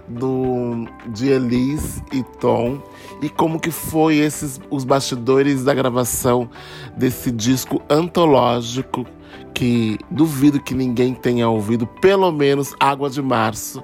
do, 0.08 0.86
de 1.08 1.30
Elis 1.30 2.04
e 2.12 2.22
Tom 2.40 2.80
e 3.22 3.30
como 3.30 3.60
que 3.60 3.72
foi 3.72 4.18
esses 4.18 4.60
os 4.70 4.84
bastidores 4.84 5.64
da 5.64 5.74
gravação 5.74 6.50
desse 6.96 7.32
disco 7.32 7.82
antológico 7.90 9.06
que 9.54 9.98
duvido 10.10 10.60
que 10.60 10.74
ninguém 10.74 11.14
tenha 11.14 11.48
ouvido, 11.48 11.86
pelo 11.86 12.32
menos 12.32 12.76
Água 12.80 13.10
de 13.10 13.22
Março 13.22 13.84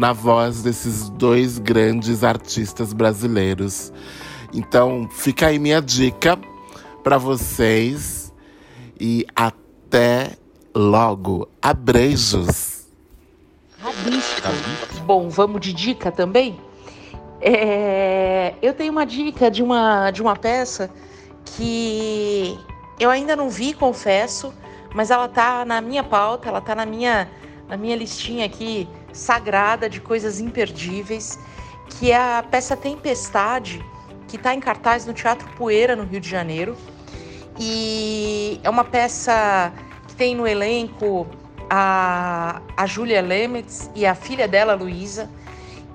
na 0.00 0.14
voz 0.14 0.62
desses 0.62 1.10
dois 1.10 1.58
grandes 1.58 2.24
artistas 2.24 2.94
brasileiros. 2.94 3.92
Então, 4.50 5.06
fica 5.12 5.48
aí 5.48 5.58
minha 5.58 5.78
dica 5.78 6.38
para 7.04 7.18
vocês 7.18 8.32
e 8.98 9.26
até 9.36 10.38
logo. 10.74 11.50
Abreijos. 11.60 12.86
Bom, 15.04 15.28
vamos 15.28 15.60
de 15.60 15.74
dica 15.74 16.10
também? 16.10 16.58
É, 17.38 18.54
eu 18.62 18.72
tenho 18.72 18.92
uma 18.92 19.04
dica 19.04 19.50
de 19.50 19.62
uma, 19.62 20.10
de 20.10 20.22
uma 20.22 20.34
peça 20.34 20.90
que 21.44 22.58
eu 22.98 23.10
ainda 23.10 23.36
não 23.36 23.50
vi, 23.50 23.74
confesso, 23.74 24.50
mas 24.94 25.10
ela 25.10 25.28
tá 25.28 25.62
na 25.66 25.82
minha 25.82 26.02
pauta, 26.02 26.48
ela 26.48 26.62
tá 26.62 26.74
na 26.74 26.86
minha, 26.86 27.28
na 27.68 27.76
minha 27.76 27.96
listinha 27.96 28.46
aqui 28.46 28.88
sagrada 29.12 29.88
de 29.88 30.00
coisas 30.00 30.40
imperdíveis, 30.40 31.38
que 31.88 32.10
é 32.10 32.16
a 32.16 32.42
peça 32.42 32.76
Tempestade, 32.76 33.84
que 34.28 34.36
está 34.36 34.54
em 34.54 34.60
cartaz 34.60 35.06
no 35.06 35.12
Teatro 35.12 35.48
Poeira, 35.56 35.96
no 35.96 36.04
Rio 36.04 36.20
de 36.20 36.28
Janeiro. 36.28 36.76
E 37.58 38.60
é 38.62 38.70
uma 38.70 38.84
peça 38.84 39.72
que 40.06 40.14
tem 40.14 40.34
no 40.34 40.46
elenco 40.46 41.26
a, 41.68 42.62
a 42.76 42.86
Julia 42.86 43.20
Lemetz 43.20 43.90
e 43.94 44.06
a 44.06 44.14
filha 44.14 44.48
dela, 44.48 44.74
Luísa, 44.74 45.28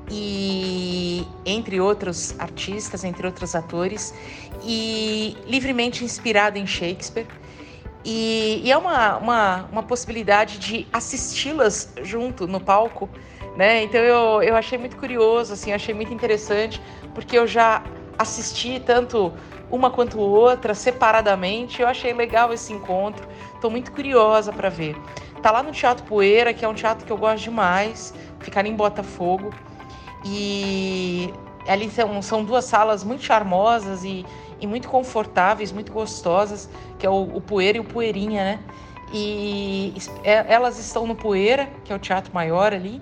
e 0.10 1.25
entre 1.45 1.79
outros 1.79 2.36
artistas, 2.39 3.03
entre 3.03 3.25
outros 3.25 3.55
atores, 3.55 4.13
e 4.63 5.36
livremente 5.48 6.03
inspirada 6.03 6.60
em 6.60 6.67
Shakespeare. 6.67 7.27
E, 8.06 8.62
e 8.64 8.72
é 8.72 8.78
uma, 8.78 9.18
uma, 9.18 9.70
uma 9.72 9.84
possibilidade 9.84 10.60
de 10.60 10.88
assisti-las 10.94 11.92
junto 12.04 12.48
no 12.48 12.60
palco, 12.60 13.10
né? 13.58 13.82
Então 13.82 14.00
eu, 14.00 14.44
eu 14.44 14.56
achei 14.56 14.78
muito 14.78 14.96
curioso, 14.96 15.54
assim, 15.54 15.74
achei 15.74 15.94
muito 15.94 16.14
interessante, 16.14 16.80
porque 17.16 17.36
eu 17.36 17.48
já 17.48 17.82
assisti 18.18 18.80
tanto 18.80 19.34
uma 19.72 19.90
quanto 19.90 20.20
outra 20.20 20.76
separadamente, 20.76 21.82
eu 21.82 21.88
achei 21.88 22.14
legal 22.14 22.54
esse 22.54 22.72
encontro, 22.72 23.28
estou 23.56 23.72
muito 23.72 23.92
curiosa 23.92 24.54
para 24.54 24.70
ver. 24.70 24.96
tá 25.42 25.52
lá 25.52 25.64
no 25.64 25.72
Teatro 25.72 26.06
Poeira, 26.06 26.54
que 26.54 26.64
é 26.64 26.68
um 26.68 26.76
teatro 26.76 27.06
que 27.06 27.12
eu 27.12 27.18
gosto 27.18 27.44
demais, 27.44 28.14
ficar 28.40 28.66
em 28.68 28.76
Botafogo. 28.76 29.52
E 30.24 31.34
ali 31.68 31.90
são, 31.90 32.22
são 32.22 32.44
duas 32.44 32.66
salas 32.66 33.04
muito 33.04 33.24
charmosas 33.24 34.04
e, 34.04 34.26
e 34.60 34.68
muito 34.68 34.88
confortáveis, 34.88 35.72
muito 35.72 35.92
gostosas, 35.92 36.70
que 36.98 37.06
é 37.06 37.10
o, 37.10 37.24
o 37.36 37.42
Poeira 37.42 37.78
e 37.78 37.82
o 37.82 37.84
Poeirinha, 37.84 38.44
né? 38.44 38.60
E 39.14 39.94
é, 40.24 40.46
elas 40.48 40.80
estão 40.80 41.06
no 41.06 41.16
Poeira, 41.16 41.70
que 41.84 41.94
é 41.94 41.96
o 41.96 42.00
teatro 42.00 42.34
maior 42.34 42.74
ali, 42.74 43.02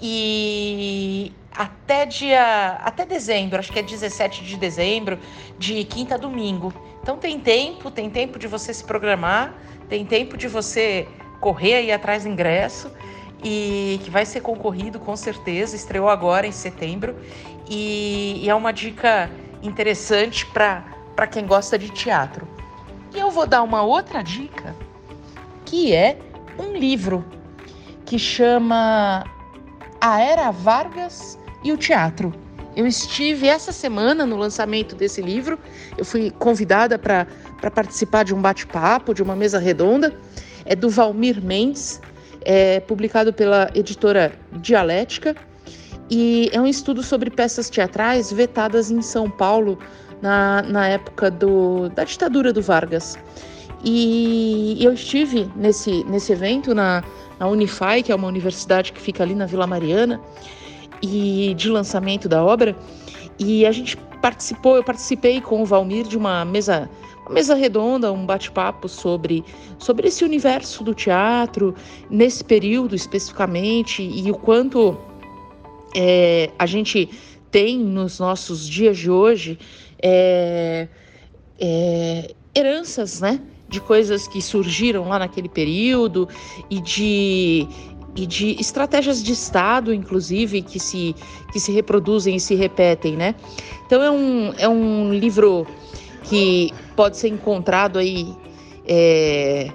e 0.00 1.32
até 1.52 2.04
dia 2.04 2.78
até 2.82 3.06
dezembro, 3.06 3.58
acho 3.58 3.72
que 3.72 3.78
é 3.78 3.82
17 3.82 4.44
de 4.44 4.56
dezembro, 4.56 5.18
de 5.58 5.84
quinta 5.84 6.14
a 6.14 6.18
domingo. 6.18 6.72
Então 7.02 7.16
tem 7.16 7.38
tempo, 7.38 7.90
tem 7.90 8.10
tempo 8.10 8.38
de 8.38 8.46
você 8.46 8.72
se 8.74 8.82
programar, 8.84 9.54
tem 9.88 10.04
tempo 10.04 10.36
de 10.36 10.48
você 10.48 11.06
correr 11.40 11.74
aí 11.74 11.92
atrás 11.92 12.24
do 12.24 12.30
ingresso 12.30 12.90
e 13.42 14.00
que 14.02 14.10
vai 14.10 14.24
ser 14.24 14.40
concorrido 14.40 14.98
com 14.98 15.14
certeza, 15.14 15.76
estreou 15.76 16.08
agora 16.08 16.46
em 16.46 16.52
setembro 16.52 17.14
e, 17.68 18.40
e 18.42 18.48
é 18.48 18.54
uma 18.54 18.72
dica 18.72 19.30
interessante 19.64 20.46
para 20.46 21.26
quem 21.26 21.46
gosta 21.46 21.78
de 21.78 21.88
teatro. 21.88 22.46
E 23.14 23.18
eu 23.18 23.30
vou 23.30 23.46
dar 23.46 23.62
uma 23.62 23.82
outra 23.82 24.22
dica, 24.22 24.74
que 25.64 25.94
é 25.94 26.18
um 26.58 26.76
livro 26.76 27.24
que 28.04 28.18
chama 28.18 29.24
A 30.00 30.20
Era 30.20 30.50
Vargas 30.50 31.38
e 31.64 31.72
o 31.72 31.76
Teatro. 31.76 32.32
Eu 32.76 32.86
estive 32.86 33.46
essa 33.46 33.72
semana 33.72 34.26
no 34.26 34.36
lançamento 34.36 34.94
desse 34.94 35.22
livro, 35.22 35.58
eu 35.96 36.04
fui 36.04 36.30
convidada 36.30 36.98
para 36.98 37.26
participar 37.70 38.24
de 38.24 38.34
um 38.34 38.42
bate-papo, 38.42 39.14
de 39.14 39.22
uma 39.22 39.36
mesa 39.36 39.58
redonda. 39.58 40.14
É 40.66 40.74
do 40.74 40.90
Valmir 40.90 41.42
Mendes, 41.42 42.00
é 42.40 42.80
publicado 42.80 43.32
pela 43.32 43.70
editora 43.74 44.32
Dialética 44.52 45.36
e 46.10 46.50
é 46.52 46.60
um 46.60 46.66
estudo 46.66 47.02
sobre 47.02 47.30
peças 47.30 47.70
teatrais 47.70 48.32
vetadas 48.32 48.90
em 48.90 49.00
São 49.00 49.30
Paulo 49.30 49.78
na, 50.20 50.62
na 50.62 50.88
época 50.88 51.30
do, 51.30 51.88
da 51.90 52.04
ditadura 52.04 52.52
do 52.52 52.62
Vargas. 52.62 53.18
E 53.84 54.78
eu 54.80 54.94
estive 54.94 55.50
nesse, 55.54 56.04
nesse 56.04 56.32
evento 56.32 56.74
na, 56.74 57.04
na 57.38 57.46
Unify, 57.46 58.02
que 58.02 58.10
é 58.10 58.14
uma 58.14 58.28
universidade 58.28 58.92
que 58.92 59.00
fica 59.00 59.22
ali 59.22 59.34
na 59.34 59.46
Vila 59.46 59.66
Mariana, 59.66 60.20
e 61.02 61.54
de 61.54 61.68
lançamento 61.68 62.28
da 62.28 62.42
obra. 62.42 62.74
E 63.38 63.66
a 63.66 63.72
gente 63.72 63.96
participou, 64.22 64.76
eu 64.76 64.84
participei 64.84 65.40
com 65.40 65.62
o 65.62 65.66
Valmir 65.66 66.06
de 66.06 66.16
uma 66.16 66.46
mesa, 66.46 66.88
uma 67.26 67.34
mesa 67.34 67.54
redonda, 67.54 68.10
um 68.10 68.24
bate-papo 68.24 68.88
sobre, 68.88 69.44
sobre 69.78 70.08
esse 70.08 70.24
universo 70.24 70.82
do 70.82 70.94
teatro, 70.94 71.74
nesse 72.08 72.42
período 72.42 72.94
especificamente, 72.94 74.02
e 74.02 74.30
o 74.30 74.34
quanto 74.34 74.96
é, 75.94 76.50
a 76.58 76.66
gente 76.66 77.08
tem 77.50 77.78
nos 77.78 78.18
nossos 78.18 78.68
dias 78.68 78.98
de 78.98 79.10
hoje 79.10 79.58
é, 80.02 80.88
é, 81.60 82.34
heranças, 82.54 83.20
né? 83.20 83.40
De 83.68 83.80
coisas 83.80 84.28
que 84.28 84.42
surgiram 84.42 85.08
lá 85.08 85.18
naquele 85.18 85.48
período 85.48 86.28
e 86.68 86.80
de, 86.80 87.66
e 88.14 88.26
de 88.26 88.60
estratégias 88.60 89.22
de 89.22 89.32
Estado, 89.32 89.94
inclusive, 89.94 90.62
que 90.62 90.78
se, 90.78 91.14
que 91.52 91.58
se 91.58 91.72
reproduzem 91.72 92.36
e 92.36 92.40
se 92.40 92.54
repetem, 92.54 93.16
né? 93.16 93.34
Então 93.86 94.02
é 94.02 94.10
um, 94.10 94.52
é 94.58 94.68
um 94.68 95.14
livro 95.14 95.66
que 96.24 96.72
pode 96.96 97.16
ser 97.16 97.28
encontrado 97.28 97.98
aí 97.98 98.34
é, 98.86 99.70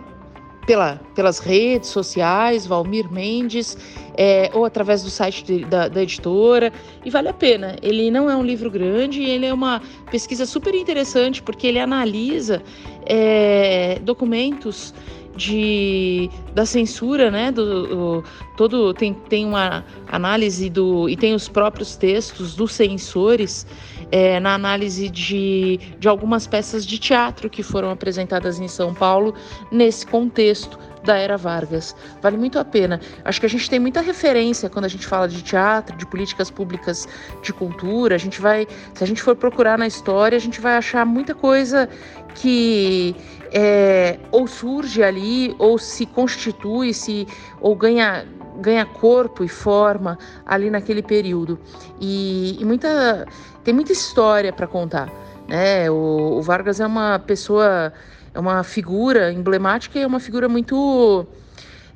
pela, 0.65 0.99
pelas 1.15 1.39
redes 1.39 1.89
sociais, 1.89 2.67
Valmir 2.67 3.11
Mendes, 3.11 3.77
é, 4.19 4.51
ou 4.53 4.65
através 4.65 5.01
do 5.01 5.09
site 5.09 5.45
de, 5.45 5.63
da, 5.63 5.87
da, 5.87 6.03
editora, 6.03 6.73
e 7.05 7.09
vale 7.09 7.29
a 7.29 7.33
pena. 7.33 7.77
Ele 7.81 8.11
não 8.11 8.29
é 8.29 8.35
um 8.35 8.43
livro 8.43 8.69
grande, 8.69 9.23
ele 9.23 9.45
é 9.45 9.53
uma 9.53 9.81
pesquisa 10.11 10.45
super 10.45 10.75
interessante, 10.75 11.41
porque 11.41 11.65
ele 11.65 11.79
analisa 11.79 12.61
é, 13.05 13.97
documentos 14.03 14.93
de, 15.37 16.29
da 16.53 16.65
censura, 16.65 17.31
né? 17.31 17.49
Do, 17.49 17.87
do, 17.87 18.23
todo 18.57 18.93
tem, 18.93 19.13
tem 19.13 19.45
uma 19.45 19.85
análise 20.11 20.69
do 20.69 21.07
e 21.07 21.15
tem 21.15 21.33
os 21.33 21.47
próprios 21.47 21.95
textos 21.95 22.55
dos 22.55 22.73
censores 22.73 23.65
é, 24.11 24.39
na 24.39 24.53
análise 24.53 25.09
de, 25.09 25.79
de 25.99 26.07
algumas 26.07 26.47
peças 26.47 26.85
de 26.85 26.97
teatro 26.97 27.49
que 27.49 27.63
foram 27.63 27.89
apresentadas 27.91 28.59
em 28.59 28.67
São 28.67 28.93
Paulo 28.93 29.33
nesse 29.71 30.05
contexto 30.05 30.79
da 31.03 31.17
era 31.17 31.37
Vargas. 31.37 31.95
Vale 32.21 32.37
muito 32.37 32.59
a 32.59 32.65
pena. 32.65 32.99
Acho 33.23 33.39
que 33.39 33.45
a 33.45 33.49
gente 33.49 33.69
tem 33.69 33.79
muita 33.79 34.01
referência 34.01 34.69
quando 34.69 34.85
a 34.85 34.89
gente 34.89 35.05
fala 35.05 35.27
de 35.27 35.41
teatro, 35.41 35.95
de 35.95 36.05
políticas 36.05 36.51
públicas 36.51 37.07
de 37.41 37.53
cultura. 37.53 38.15
A 38.15 38.17
gente 38.17 38.41
vai, 38.41 38.67
se 38.93 39.03
a 39.03 39.07
gente 39.07 39.21
for 39.21 39.35
procurar 39.35 39.77
na 39.77 39.87
história, 39.87 40.35
a 40.35 40.41
gente 40.41 40.59
vai 40.59 40.75
achar 40.75 41.05
muita 41.05 41.33
coisa 41.33 41.87
que 42.35 43.15
é, 43.51 44.19
ou 44.31 44.47
surge 44.47 45.01
ali, 45.01 45.55
ou 45.57 45.77
se 45.77 46.05
constitui, 46.05 46.93
se 46.93 47.27
ou 47.61 47.75
ganha 47.75 48.25
ganha 48.59 48.85
corpo 48.85 49.43
e 49.43 49.47
forma 49.47 50.17
ali 50.45 50.69
naquele 50.69 51.01
período 51.01 51.59
e, 51.99 52.57
e 52.59 52.65
muita 52.65 53.25
tem 53.63 53.73
muita 53.73 53.91
história 53.91 54.53
para 54.53 54.67
contar, 54.67 55.09
né? 55.47 55.89
O, 55.89 56.37
o 56.37 56.41
Vargas 56.41 56.79
é 56.79 56.85
uma 56.85 57.19
pessoa 57.19 57.91
é 58.33 58.39
uma 58.39 58.63
figura 58.63 59.31
emblemática 59.31 59.97
e 59.97 60.01
é 60.01 60.07
uma 60.07 60.19
figura 60.19 60.47
muito 60.47 61.25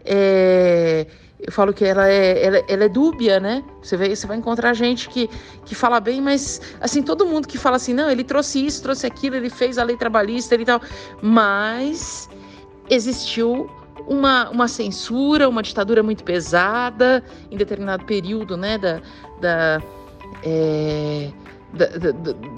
é, 0.05 1.07
eu 1.45 1.51
falo 1.51 1.73
que 1.73 1.83
ela 1.83 2.07
é, 2.09 2.45
ela, 2.45 2.63
ela, 2.69 2.83
é 2.85 2.89
dúbia, 2.89 3.39
né? 3.39 3.63
Você, 3.81 3.97
vê, 3.97 4.15
você 4.15 4.25
vai 4.25 4.37
encontrar 4.37 4.73
gente 4.73 5.09
que, 5.09 5.29
que 5.65 5.75
fala 5.75 5.99
bem, 5.99 6.21
mas 6.21 6.61
assim, 6.79 7.03
todo 7.03 7.25
mundo 7.25 7.47
que 7.47 7.57
fala 7.57 7.75
assim, 7.75 7.93
não, 7.93 8.09
ele 8.09 8.23
trouxe 8.23 8.65
isso, 8.65 8.81
trouxe 8.81 9.05
aquilo, 9.05 9.35
ele 9.35 9.49
fez 9.49 9.77
a 9.77 9.83
lei 9.83 9.97
trabalhista 9.97 10.55
e 10.55 10.63
tal. 10.63 10.81
Mas 11.21 12.29
existiu 12.89 13.69
uma, 14.07 14.49
uma 14.49 14.67
censura, 14.67 15.47
uma 15.47 15.63
ditadura 15.63 16.03
muito 16.03 16.23
pesada 16.23 17.23
em 17.49 17.57
determinado 17.57 18.05
período, 18.05 18.57
né? 18.57 18.77
Da, 18.77 19.01
da, 19.39 19.81
é, 20.43 21.29
da, 21.73 21.85
da, 21.85 22.11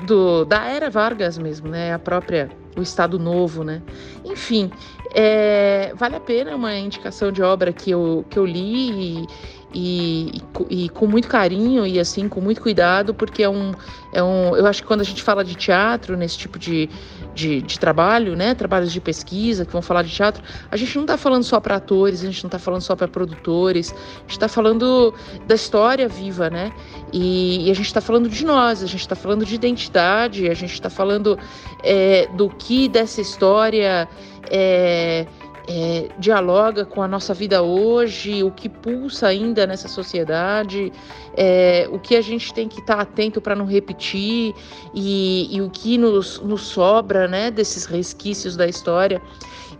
do, 0.05 0.45
da 0.45 0.65
era 0.65 0.89
Vargas 0.89 1.37
mesmo, 1.37 1.67
né? 1.67 1.93
A 1.93 1.99
própria 1.99 2.49
o 2.77 2.81
Estado 2.81 3.17
Novo, 3.17 3.63
né? 3.63 3.81
Enfim, 4.23 4.69
é, 5.13 5.93
vale 5.95 6.15
a 6.15 6.19
pena 6.19 6.51
é 6.51 6.55
uma 6.55 6.75
indicação 6.75 7.31
de 7.31 7.41
obra 7.41 7.71
que 7.71 7.89
eu, 7.91 8.25
que 8.29 8.37
eu 8.37 8.45
li 8.45 8.91
e, 8.91 9.27
e, 9.73 10.41
e, 10.69 10.89
com 10.89 11.07
muito 11.07 11.27
carinho 11.27 11.85
e 11.85 11.99
assim 11.99 12.27
com 12.27 12.41
muito 12.41 12.61
cuidado, 12.61 13.13
porque 13.13 13.43
é 13.43 13.49
um, 13.49 13.71
é 14.11 14.21
um. 14.21 14.55
Eu 14.55 14.65
acho 14.67 14.81
que 14.81 14.87
quando 14.87 15.01
a 15.01 15.05
gente 15.05 15.23
fala 15.23 15.43
de 15.43 15.55
teatro, 15.55 16.17
nesse 16.17 16.37
tipo 16.37 16.59
de, 16.59 16.89
de, 17.35 17.61
de 17.61 17.77
trabalho, 17.77 18.35
né? 18.35 18.55
Trabalhos 18.55 18.91
de 18.91 19.01
pesquisa 19.01 19.65
que 19.65 19.73
vão 19.73 19.81
falar 19.81 20.01
de 20.01 20.09
teatro, 20.09 20.41
a 20.71 20.77
gente 20.77 20.95
não 20.95 21.03
está 21.03 21.17
falando 21.17 21.43
só 21.43 21.59
para 21.59 21.75
atores, 21.75 22.21
a 22.21 22.25
gente 22.25 22.43
não 22.43 22.47
está 22.47 22.57
falando 22.57 22.81
só 22.81 22.95
para 22.95 23.07
produtores, 23.07 23.91
a 23.91 24.21
gente 24.21 24.31
está 24.31 24.47
falando 24.47 25.13
da 25.45 25.53
história 25.53 26.07
viva, 26.07 26.49
né? 26.49 26.71
E, 27.11 27.67
e 27.67 27.71
a 27.71 27.73
gente 27.75 27.87
está 27.87 27.99
falando 28.01 28.29
de 28.29 28.45
nós, 28.45 28.81
a 28.81 28.87
gente 28.87 29.01
está 29.01 29.15
falando 29.15 29.45
de 29.45 29.53
identidade, 29.53 30.49
a 30.49 30.53
gente 30.53 30.73
está 30.73 30.89
falando 30.89 31.37
é, 31.83 32.27
do 32.33 32.49
que 32.49 32.87
dessa 32.87 33.19
história. 33.21 34.07
É, 34.49 35.27
é, 35.67 36.09
dialoga 36.19 36.85
com 36.85 37.01
a 37.01 37.07
nossa 37.07 37.33
vida 37.33 37.61
hoje, 37.61 38.43
o 38.43 38.51
que 38.51 38.69
pulsa 38.69 39.27
ainda 39.27 39.65
nessa 39.65 39.87
sociedade, 39.87 40.91
é, 41.35 41.87
o 41.91 41.99
que 41.99 42.15
a 42.15 42.21
gente 42.21 42.53
tem 42.53 42.67
que 42.67 42.79
estar 42.79 42.97
tá 42.97 43.01
atento 43.01 43.41
para 43.41 43.55
não 43.55 43.65
repetir 43.65 44.53
e, 44.93 45.55
e, 45.55 45.61
o 45.61 45.69
que 45.69 45.97
nos, 45.97 46.39
nos 46.39 46.61
sobra 46.63 47.27
né, 47.27 47.49
desses 47.49 47.85
resquícios 47.85 48.55
da 48.55 48.67
história 48.67 49.21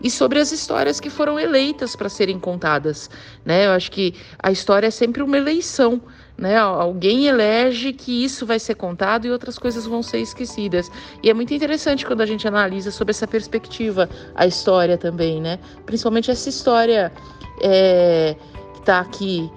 e 0.02 0.10
sobre 0.10 0.38
as 0.38 0.52
histórias 0.52 1.00
que 1.00 1.08
foram 1.08 1.38
eleitas 1.38 1.96
para 1.96 2.08
serem 2.08 2.38
contadas. 2.38 3.08
Né? 3.44 3.66
Eu 3.66 3.70
acho 3.70 3.90
que 3.90 4.14
a 4.38 4.50
história 4.50 4.88
é 4.88 4.90
sempre 4.90 5.22
uma 5.22 5.36
eleição. 5.36 6.02
Né? 6.38 6.56
Alguém 6.58 7.26
elege 7.26 7.94
que 7.94 8.24
isso 8.24 8.44
vai 8.44 8.58
ser 8.58 8.74
contado 8.74 9.26
e 9.26 9.30
outras 9.30 9.58
coisas 9.58 9.86
vão 9.86 10.02
ser 10.02 10.18
esquecidas. 10.18 10.90
E 11.22 11.30
é 11.30 11.34
muito 11.34 11.54
interessante 11.54 12.04
quando 12.04 12.20
a 12.20 12.26
gente 12.26 12.46
analisa 12.46 12.90
sobre 12.90 13.12
essa 13.12 13.26
perspectiva 13.26 14.08
a 14.34 14.46
história 14.46 14.98
também, 14.98 15.40
né? 15.40 15.58
Principalmente 15.86 16.30
essa 16.30 16.48
história 16.48 17.10
é, 17.62 18.36
que 18.74 18.80
está 18.80 19.00
aqui 19.00 19.50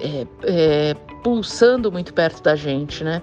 é, 0.00 0.26
é, 0.42 0.94
pulsando 1.22 1.92
muito 1.92 2.12
perto 2.12 2.42
da 2.42 2.56
gente, 2.56 3.04
né? 3.04 3.22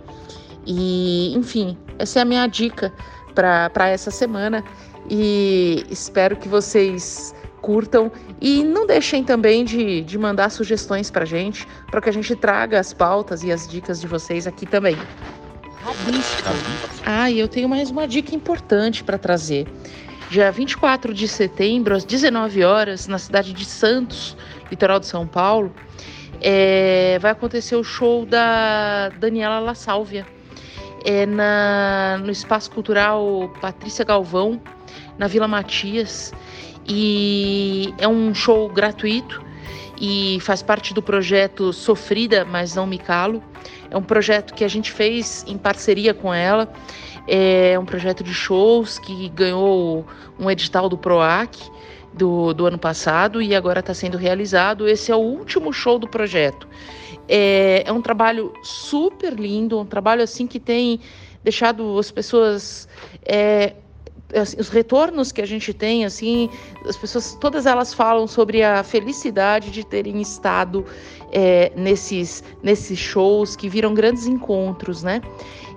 E, 0.65 1.33
enfim, 1.35 1.77
essa 1.99 2.19
é 2.19 2.21
a 2.21 2.25
minha 2.25 2.47
dica 2.47 2.93
para 3.35 3.89
essa 3.89 4.11
semana 4.11 4.63
e 5.09 5.85
espero 5.89 6.37
que 6.37 6.47
vocês 6.47 7.35
curtam 7.63 8.11
e 8.41 8.61
não 8.61 8.85
deixem 8.85 9.23
também 9.23 9.63
de, 9.63 10.01
de 10.01 10.17
mandar 10.17 10.51
sugestões 10.51 11.09
para 11.09 11.23
gente, 11.23 11.65
para 11.89 12.01
que 12.01 12.09
a 12.09 12.11
gente 12.11 12.35
traga 12.35 12.77
as 12.77 12.93
pautas 12.93 13.41
e 13.41 13.51
as 13.51 13.65
dicas 13.67 14.01
de 14.01 14.05
vocês 14.05 14.45
aqui 14.45 14.65
também. 14.65 14.97
Ah, 17.05 17.31
e 17.31 17.39
eu 17.39 17.47
tenho 17.47 17.69
mais 17.69 17.89
uma 17.89 18.05
dica 18.05 18.35
importante 18.35 19.01
para 19.01 19.17
trazer. 19.17 19.65
dia 20.29 20.51
24 20.51 21.13
de 21.13 21.25
setembro, 21.25 21.95
às 21.95 22.03
19 22.03 22.63
horas, 22.63 23.07
na 23.07 23.17
cidade 23.17 23.53
de 23.53 23.63
Santos, 23.63 24.35
litoral 24.69 24.99
de 24.99 25.07
São 25.07 25.25
Paulo, 25.25 25.73
é, 26.41 27.17
vai 27.21 27.31
acontecer 27.31 27.77
o 27.77 27.83
show 27.83 28.25
da 28.25 29.09
Daniela 29.19 29.59
La 29.59 29.73
Sálvia 29.73 30.25
é 31.03 31.25
na, 31.25 32.17
no 32.23 32.31
Espaço 32.31 32.71
Cultural 32.71 33.51
Patrícia 33.61 34.05
Galvão, 34.05 34.59
na 35.17 35.27
Vila 35.27 35.47
Matias. 35.47 36.33
E 36.87 37.93
é 37.97 38.07
um 38.07 38.33
show 38.33 38.69
gratuito 38.69 39.41
e 39.99 40.37
faz 40.41 40.61
parte 40.61 40.93
do 40.93 41.01
projeto 41.01 41.71
Sofrida, 41.71 42.43
mas 42.45 42.75
não 42.75 42.85
me 42.85 42.97
calo. 42.97 43.41
É 43.89 43.97
um 43.97 44.03
projeto 44.03 44.53
que 44.53 44.63
a 44.63 44.67
gente 44.67 44.91
fez 44.91 45.45
em 45.47 45.57
parceria 45.57 46.13
com 46.13 46.33
ela. 46.33 46.71
É 47.27 47.77
um 47.79 47.85
projeto 47.85 48.23
de 48.23 48.33
shows 48.33 48.99
que 48.99 49.29
ganhou 49.29 50.05
um 50.37 50.49
edital 50.49 50.89
do 50.89 50.97
PROAC 50.97 51.55
do, 52.13 52.53
do 52.53 52.65
ano 52.65 52.77
passado 52.77 53.41
e 53.41 53.55
agora 53.55 53.79
está 53.79 53.93
sendo 53.93 54.17
realizado. 54.17 54.87
Esse 54.87 55.11
é 55.11 55.15
o 55.15 55.19
último 55.19 55.71
show 55.71 55.97
do 55.97 56.07
projeto. 56.07 56.67
É, 57.27 57.83
é 57.85 57.91
um 57.93 58.01
trabalho 58.01 58.51
super 58.61 59.33
lindo, 59.33 59.79
um 59.79 59.85
trabalho 59.85 60.21
assim 60.21 60.45
que 60.45 60.59
tem 60.59 60.99
deixado 61.43 61.97
as 61.97 62.11
pessoas 62.11 62.87
é, 63.23 63.73
os 64.57 64.69
retornos 64.69 65.31
que 65.31 65.41
a 65.41 65.45
gente 65.45 65.73
tem, 65.73 66.05
assim, 66.05 66.49
as 66.87 66.97
pessoas, 66.97 67.37
todas 67.39 67.65
elas 67.65 67.93
falam 67.93 68.27
sobre 68.27 68.63
a 68.63 68.83
felicidade 68.83 69.69
de 69.69 69.85
terem 69.85 70.21
estado 70.21 70.85
é, 71.31 71.71
nesses, 71.75 72.43
nesses 72.61 72.97
shows 72.97 73.55
que 73.55 73.69
viram 73.69 73.93
grandes 73.93 74.25
encontros, 74.25 75.03
né? 75.03 75.21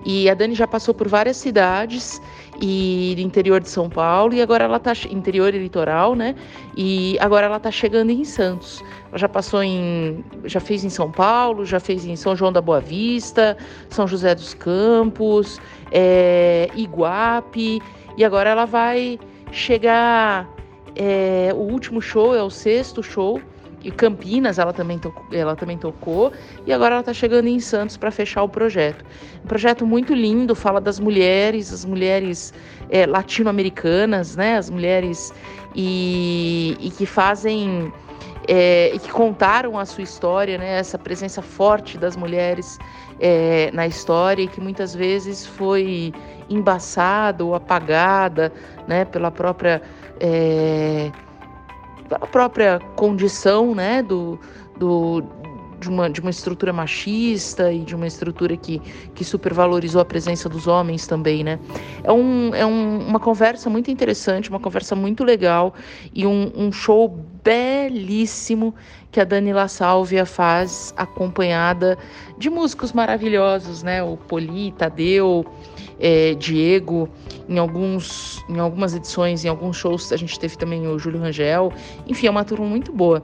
E 0.05 0.29
a 0.29 0.33
Dani 0.33 0.55
já 0.55 0.67
passou 0.67 0.93
por 0.93 1.07
várias 1.07 1.37
cidades 1.37 2.21
e 2.61 3.15
interior 3.21 3.59
de 3.59 3.69
São 3.69 3.89
Paulo 3.89 4.33
e 4.33 4.41
agora 4.41 4.63
ela 4.63 4.79
tá 4.79 4.93
interior 5.09 5.53
e 5.53 5.59
litoral, 5.59 6.15
né? 6.15 6.35
E 6.75 7.17
agora 7.19 7.45
ela 7.45 7.59
tá 7.59 7.69
chegando 7.69 8.09
em 8.09 8.23
Santos. 8.23 8.81
Ela 9.09 9.17
já 9.17 9.29
passou 9.29 9.61
em, 9.61 10.23
já 10.45 10.59
fez 10.59 10.83
em 10.83 10.89
São 10.89 11.11
Paulo, 11.11 11.65
já 11.65 11.79
fez 11.79 12.05
em 12.05 12.15
São 12.15 12.35
João 12.35 12.53
da 12.53 12.61
Boa 12.61 12.79
Vista, 12.79 13.57
São 13.89 14.07
José 14.07 14.33
dos 14.33 14.53
Campos, 14.53 15.59
é, 15.91 16.69
Iguape 16.75 17.81
e 18.17 18.25
agora 18.25 18.49
ela 18.49 18.65
vai 18.65 19.19
chegar. 19.51 20.49
É, 20.95 21.51
o 21.53 21.59
último 21.59 22.01
show 22.01 22.35
é 22.35 22.41
o 22.41 22.49
sexto 22.49 23.03
show. 23.03 23.39
E 23.83 23.91
Campinas 23.91 24.57
ela 24.57 24.73
também, 24.73 24.97
tocou, 24.97 25.23
ela 25.31 25.55
também 25.55 25.77
tocou. 25.77 26.33
E 26.65 26.73
agora 26.73 26.95
ela 26.95 27.01
está 27.01 27.13
chegando 27.13 27.47
em 27.47 27.59
Santos 27.59 27.95
para 27.95 28.09
fechar 28.09 28.41
o 28.41 28.49
projeto. 28.49 29.05
Um 29.43 29.47
projeto 29.47 29.85
muito 29.85 30.15
lindo, 30.15 30.55
fala 30.55 30.81
das 30.81 30.99
mulheres, 30.99 31.71
as 31.71 31.85
mulheres 31.85 32.53
é, 32.89 33.05
latino-americanas, 33.05 34.35
né? 34.35 34.57
As 34.57 34.69
mulheres 34.69 35.31
e, 35.75 36.75
e 36.79 36.89
que 36.89 37.05
fazem. 37.05 37.93
É, 38.49 38.95
e 38.95 38.99
que 38.99 39.11
contaram 39.11 39.77
a 39.77 39.85
sua 39.85 40.03
história, 40.03 40.57
né? 40.57 40.79
Essa 40.79 40.97
presença 40.97 41.41
forte 41.41 41.97
das 41.97 42.15
mulheres 42.15 42.79
é, 43.19 43.69
na 43.73 43.85
história 43.85 44.41
e 44.41 44.47
que 44.47 44.59
muitas 44.59 44.95
vezes 44.95 45.45
foi 45.45 46.13
embaçada 46.49 47.43
ou 47.43 47.55
apagada 47.55 48.51
né, 48.87 49.05
pela 49.05 49.31
própria 49.31 49.81
é, 50.19 51.11
pela 52.07 52.19
própria 52.27 52.79
condição 52.95 53.75
né, 53.75 54.01
do, 54.01 54.39
do, 54.77 55.21
de, 55.79 55.89
uma, 55.89 56.09
de 56.09 56.19
uma 56.19 56.29
estrutura 56.29 56.73
machista 56.73 57.71
e 57.71 57.79
de 57.79 57.95
uma 57.95 58.07
estrutura 58.07 58.55
que, 58.57 58.81
que 59.13 59.23
supervalorizou 59.23 60.01
a 60.01 60.05
presença 60.05 60.49
dos 60.49 60.67
homens 60.67 61.07
também, 61.07 61.43
né? 61.43 61.59
É, 62.03 62.11
um, 62.11 62.53
é 62.53 62.65
um, 62.65 62.99
uma 63.07 63.19
conversa 63.19 63.69
muito 63.69 63.91
interessante, 63.91 64.49
uma 64.49 64.59
conversa 64.59 64.95
muito 64.95 65.23
legal 65.23 65.73
e 66.13 66.25
um, 66.25 66.51
um 66.55 66.71
show 66.71 67.07
belíssimo 67.43 68.73
que 69.11 69.21
a 69.21 69.23
Dani 69.23 69.53
La 69.53 69.67
Sálvia 69.67 70.25
faz, 70.25 70.93
acompanhada 70.97 71.97
de 72.37 72.49
músicos 72.49 72.91
maravilhosos, 72.91 73.83
né? 73.83 74.03
O 74.03 74.17
Poli, 74.17 74.71
Tadeu, 74.73 75.45
é, 75.99 76.33
Diego, 76.35 77.09
em, 77.47 77.57
alguns, 77.57 78.43
em 78.49 78.59
algumas 78.59 78.93
edições, 78.93 79.45
em 79.45 79.47
alguns 79.47 79.77
shows, 79.77 80.11
a 80.11 80.17
gente 80.17 80.39
teve 80.39 80.57
também 80.57 80.87
o 80.87 80.99
Júlio 80.99 81.19
Rangel. 81.19 81.71
Enfim, 82.05 82.27
é 82.27 82.29
uma 82.29 82.43
turma 82.43 82.65
muito 82.65 82.91
boa. 82.91 83.23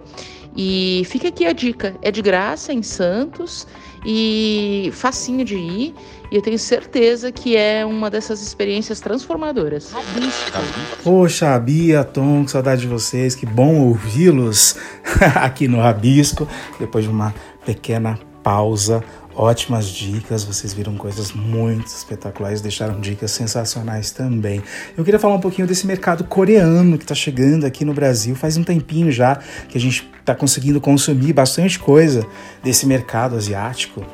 E 0.55 1.03
fica 1.05 1.29
aqui 1.29 1.45
a 1.45 1.53
dica: 1.53 1.95
é 2.01 2.11
de 2.11 2.21
graça 2.21 2.71
em 2.71 2.83
Santos 2.83 3.67
e 4.05 4.89
facinho 4.93 5.43
de 5.43 5.55
ir. 5.55 5.95
E 6.31 6.35
eu 6.35 6.41
tenho 6.41 6.57
certeza 6.57 7.31
que 7.31 7.55
é 7.55 7.85
uma 7.85 8.09
dessas 8.09 8.41
experiências 8.41 8.99
transformadoras. 8.99 9.91
Rabisco. 9.91 10.59
Poxa, 11.03 11.57
Bia, 11.59 12.03
Tom, 12.03 12.43
que 12.45 12.51
saudade 12.51 12.81
de 12.81 12.87
vocês. 12.87 13.35
Que 13.35 13.45
bom 13.45 13.81
ouvi-los 13.81 14.75
aqui 15.35 15.67
no 15.67 15.79
Rabisco, 15.79 16.47
depois 16.79 17.05
de 17.05 17.11
uma 17.11 17.33
pequena 17.65 18.19
pausa 18.43 19.03
ótimas 19.35 19.87
dicas, 19.87 20.43
vocês 20.43 20.73
viram 20.73 20.95
coisas 20.95 21.31
muito 21.31 21.87
espetaculares, 21.87 22.61
deixaram 22.61 22.99
dicas 22.99 23.31
sensacionais 23.31 24.11
também. 24.11 24.61
Eu 24.95 25.03
queria 25.03 25.19
falar 25.19 25.35
um 25.35 25.39
pouquinho 25.39 25.67
desse 25.67 25.87
mercado 25.87 26.23
coreano 26.23 26.97
que 26.97 27.03
está 27.03 27.15
chegando 27.15 27.65
aqui 27.65 27.83
no 27.83 27.93
Brasil. 27.93 28.35
Faz 28.35 28.57
um 28.57 28.63
tempinho 28.63 29.11
já 29.11 29.39
que 29.67 29.77
a 29.77 29.81
gente 29.81 30.09
está 30.19 30.35
conseguindo 30.35 30.79
consumir 30.79 31.33
bastante 31.33 31.79
coisa 31.79 32.25
desse 32.63 32.85
mercado 32.85 33.35
asiático. 33.35 34.05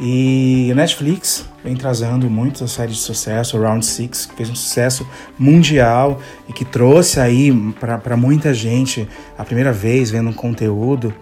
E 0.00 0.70
o 0.72 0.74
Netflix 0.74 1.48
vem 1.62 1.76
trazendo 1.76 2.28
muitas 2.28 2.72
séries 2.72 2.96
de 2.96 3.02
sucesso, 3.02 3.56
Round 3.56 3.86
Six, 3.86 4.26
que 4.26 4.34
fez 4.34 4.50
um 4.50 4.54
sucesso 4.56 5.06
mundial 5.38 6.20
e 6.48 6.52
que 6.52 6.64
trouxe 6.64 7.20
aí 7.20 7.52
para 7.78 8.16
muita 8.16 8.52
gente 8.52 9.08
a 9.38 9.44
primeira 9.44 9.72
vez 9.72 10.10
vendo 10.10 10.30
um 10.30 10.32
conteúdo 10.32 11.14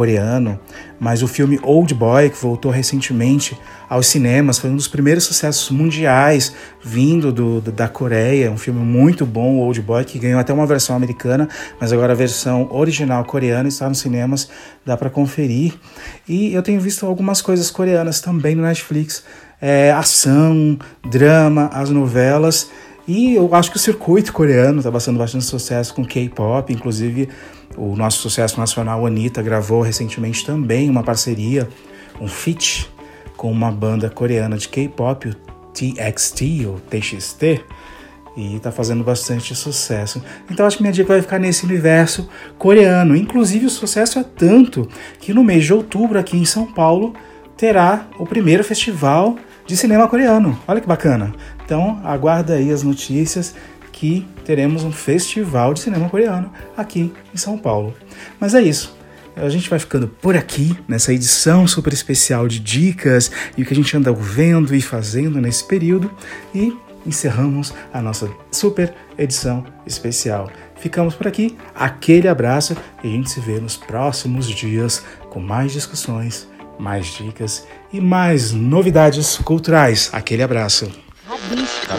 coreano, 0.00 0.58
mas 0.98 1.22
o 1.22 1.28
filme 1.28 1.60
Old 1.62 1.92
Boy, 1.92 2.30
que 2.30 2.38
voltou 2.40 2.72
recentemente 2.72 3.54
aos 3.86 4.06
cinemas, 4.06 4.58
foi 4.58 4.70
um 4.70 4.76
dos 4.76 4.88
primeiros 4.88 5.24
sucessos 5.24 5.68
mundiais 5.70 6.54
vindo 6.82 7.30
do, 7.30 7.60
da 7.60 7.86
Coreia. 7.86 8.50
Um 8.50 8.56
filme 8.56 8.80
muito 8.80 9.26
bom, 9.26 9.58
Old 9.58 9.78
Boy, 9.82 10.06
que 10.06 10.18
ganhou 10.18 10.40
até 10.40 10.54
uma 10.54 10.64
versão 10.64 10.96
americana, 10.96 11.50
mas 11.78 11.92
agora 11.92 12.14
a 12.14 12.16
versão 12.16 12.66
original 12.72 13.26
coreana 13.26 13.68
está 13.68 13.90
nos 13.90 13.98
cinemas, 13.98 14.48
dá 14.86 14.96
para 14.96 15.10
conferir. 15.10 15.74
E 16.26 16.54
eu 16.54 16.62
tenho 16.62 16.80
visto 16.80 17.04
algumas 17.04 17.42
coisas 17.42 17.70
coreanas 17.70 18.22
também 18.22 18.54
no 18.54 18.62
Netflix: 18.62 19.22
é, 19.60 19.92
ação, 19.92 20.78
drama, 21.10 21.68
as 21.74 21.90
novelas. 21.90 22.70
E 23.06 23.34
eu 23.34 23.54
acho 23.54 23.70
que 23.70 23.76
o 23.76 23.80
circuito 23.80 24.32
coreano 24.32 24.78
está 24.78 24.90
passando 24.90 25.18
bastante 25.18 25.44
sucesso 25.44 25.92
com 25.92 26.06
K-pop, 26.06 26.72
inclusive 26.72 27.28
o 27.76 27.96
nosso 27.96 28.18
sucesso 28.18 28.58
nacional, 28.58 29.06
Anitta, 29.06 29.42
gravou 29.42 29.82
recentemente 29.82 30.44
também 30.44 30.90
uma 30.90 31.02
parceria, 31.02 31.68
um 32.20 32.28
feat, 32.28 32.90
com 33.36 33.50
uma 33.50 33.70
banda 33.70 34.10
coreana 34.10 34.58
de 34.58 34.68
K-pop, 34.68 35.28
o 35.28 35.34
TXT, 35.72 36.66
ou 36.66 36.78
TXT, 36.78 37.64
e 38.36 38.56
está 38.56 38.70
fazendo 38.70 39.02
bastante 39.02 39.54
sucesso. 39.54 40.22
Então 40.50 40.66
acho 40.66 40.76
que 40.76 40.82
minha 40.82 40.92
dica 40.92 41.08
vai 41.08 41.22
ficar 41.22 41.38
nesse 41.38 41.64
universo 41.64 42.28
coreano. 42.58 43.16
Inclusive 43.16 43.66
o 43.66 43.70
sucesso 43.70 44.18
é 44.18 44.24
tanto 44.24 44.88
que 45.18 45.32
no 45.32 45.42
mês 45.42 45.64
de 45.64 45.72
outubro 45.72 46.18
aqui 46.18 46.36
em 46.36 46.44
São 46.44 46.66
Paulo 46.66 47.14
terá 47.56 48.06
o 48.18 48.26
primeiro 48.26 48.62
festival 48.62 49.36
de 49.66 49.76
cinema 49.76 50.08
coreano. 50.08 50.58
Olha 50.66 50.80
que 50.80 50.86
bacana. 50.86 51.32
Então 51.64 52.00
aguarda 52.04 52.54
aí 52.54 52.70
as 52.70 52.82
notícias 52.82 53.54
que 54.00 54.26
teremos 54.46 54.82
um 54.82 54.90
festival 54.90 55.74
de 55.74 55.80
cinema 55.80 56.08
coreano 56.08 56.50
aqui 56.74 57.12
em 57.34 57.36
São 57.36 57.58
Paulo. 57.58 57.94
Mas 58.40 58.54
é 58.54 58.62
isso. 58.62 58.96
A 59.36 59.50
gente 59.50 59.68
vai 59.68 59.78
ficando 59.78 60.08
por 60.08 60.34
aqui 60.34 60.74
nessa 60.88 61.12
edição 61.12 61.66
super 61.68 61.92
especial 61.92 62.48
de 62.48 62.60
dicas 62.60 63.30
e 63.58 63.62
o 63.62 63.66
que 63.66 63.74
a 63.74 63.76
gente 63.76 63.94
anda 63.94 64.10
vendo 64.10 64.74
e 64.74 64.80
fazendo 64.80 65.38
nesse 65.38 65.64
período 65.64 66.10
e 66.54 66.74
encerramos 67.04 67.74
a 67.92 68.00
nossa 68.00 68.30
super 68.50 68.94
edição 69.18 69.66
especial. 69.86 70.50
Ficamos 70.76 71.14
por 71.14 71.28
aqui, 71.28 71.58
aquele 71.74 72.26
abraço 72.26 72.74
e 73.04 73.06
a 73.06 73.10
gente 73.10 73.28
se 73.28 73.38
vê 73.38 73.60
nos 73.60 73.76
próximos 73.76 74.48
dias 74.48 75.04
com 75.28 75.40
mais 75.40 75.72
discussões, 75.72 76.48
mais 76.78 77.06
dicas 77.06 77.66
e 77.92 78.00
mais 78.00 78.50
novidades 78.50 79.36
culturais. 79.36 80.08
Aquele 80.10 80.42
abraço. 80.42 80.90
Rabisco. 81.30 81.92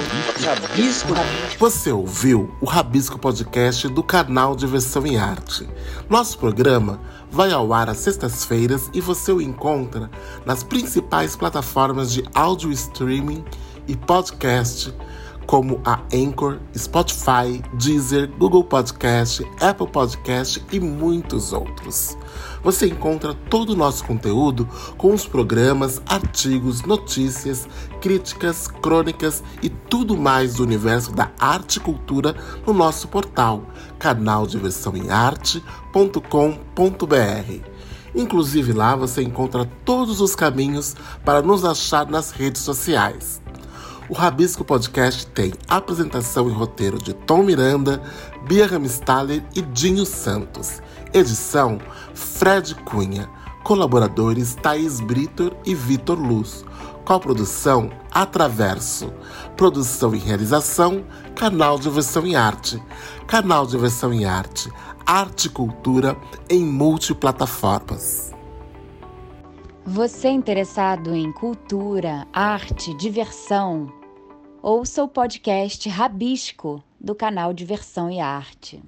Rabisco. 0.44 1.14
Você 1.58 1.90
ouviu 1.90 2.54
o 2.60 2.66
Rabisco 2.66 3.18
Podcast 3.18 3.88
do 3.88 4.04
canal 4.04 4.58
Diversão 4.58 5.08
em 5.08 5.18
Arte. 5.18 5.70
Nosso 6.10 6.38
programa 6.38 7.00
vai 7.32 7.54
ao 7.54 7.72
ar 7.72 7.88
às 7.88 8.00
sextas-feiras 8.00 8.90
e 8.94 9.00
você 9.00 9.32
o 9.32 9.40
encontra 9.40 10.12
nas 10.46 10.64
principais 10.64 11.34
plataformas 11.34 12.12
de 12.12 12.26
áudio 12.36 12.74
streaming 12.74 13.42
e 13.88 13.96
podcast 13.96 14.94
como 15.52 15.82
a 15.84 16.00
Anchor, 16.14 16.60
Spotify, 16.74 17.62
Deezer, 17.74 18.32
Google 18.38 18.64
Podcast, 18.64 19.46
Apple 19.60 19.88
Podcast 19.88 20.64
e 20.72 20.80
muitos 20.80 21.52
outros. 21.52 22.18
Você 22.64 22.88
encontra 22.88 23.34
todo 23.50 23.72
o 23.72 23.76
nosso 23.76 24.06
conteúdo 24.06 24.66
com 24.98 25.14
os 25.14 25.28
programas, 25.28 26.02
artigos, 26.08 26.84
notícias, 26.84 27.68
críticas, 28.00 28.70
crônicas 28.70 29.44
e 29.62 29.68
tudo 29.68 30.16
mais 30.16 30.54
do 30.56 30.64
universo 30.64 31.12
da 31.12 31.30
arte 31.38 31.80
e 31.80 31.82
cultura 31.82 32.34
no 32.66 32.72
nosso 32.72 33.10
portal, 33.10 33.66
canal 34.00 34.48
de 34.48 34.58
versão 34.58 34.96
em 34.96 35.10
arte.com.br. 35.10 36.22
Inclusive 38.16 38.72
lá 38.72 38.96
você 38.96 39.22
encontra 39.22 39.70
todos 39.84 40.22
os 40.22 40.34
caminhos 40.34 40.96
para 41.26 41.42
nos 41.42 41.66
achar 41.66 42.10
nas 42.10 42.32
redes 42.32 42.62
sociais. 42.62 43.42
O 44.12 44.14
Rabisco 44.14 44.66
Podcast 44.66 45.26
tem 45.28 45.54
apresentação 45.70 46.50
e 46.50 46.52
roteiro 46.52 47.02
de 47.02 47.14
Tom 47.14 47.44
Miranda, 47.44 48.04
Bia 48.46 48.68
Ramstaller 48.68 49.42
e 49.56 49.62
Dinho 49.62 50.06
Santos. 50.06 50.82
Edição 51.14 51.80
Fred 52.14 52.76
Cunha. 52.84 53.30
Colaboradores 53.64 54.54
Thaís 54.56 55.00
Britor 55.00 55.56
e 55.66 55.74
Vitor 55.74 56.20
Luz. 56.20 56.66
Coprodução 57.06 57.90
Atraverso. 58.12 59.14
Produção 59.56 60.14
e 60.14 60.18
realização 60.18 61.06
Canal 61.34 61.80
de 61.80 61.90
Versão 61.90 62.28
em 62.28 62.36
Arte. 62.36 62.84
Canal 63.28 63.66
de 63.66 63.78
Versão 63.78 64.12
em 64.12 64.26
Arte. 64.26 64.70
Arte 65.06 65.46
e 65.46 65.50
cultura 65.50 66.18
em 66.50 66.66
multiplataformas. 66.66 68.34
Você 69.86 70.28
interessado 70.28 71.16
em 71.16 71.32
cultura, 71.32 72.28
arte, 72.34 72.94
diversão? 72.98 74.01
Ouça 74.64 75.04
o 75.04 75.08
podcast 75.08 75.90
Rabisco 75.90 76.84
do 77.00 77.16
canal 77.16 77.52
Diversão 77.52 78.12
e 78.12 78.20
Arte. 78.20 78.80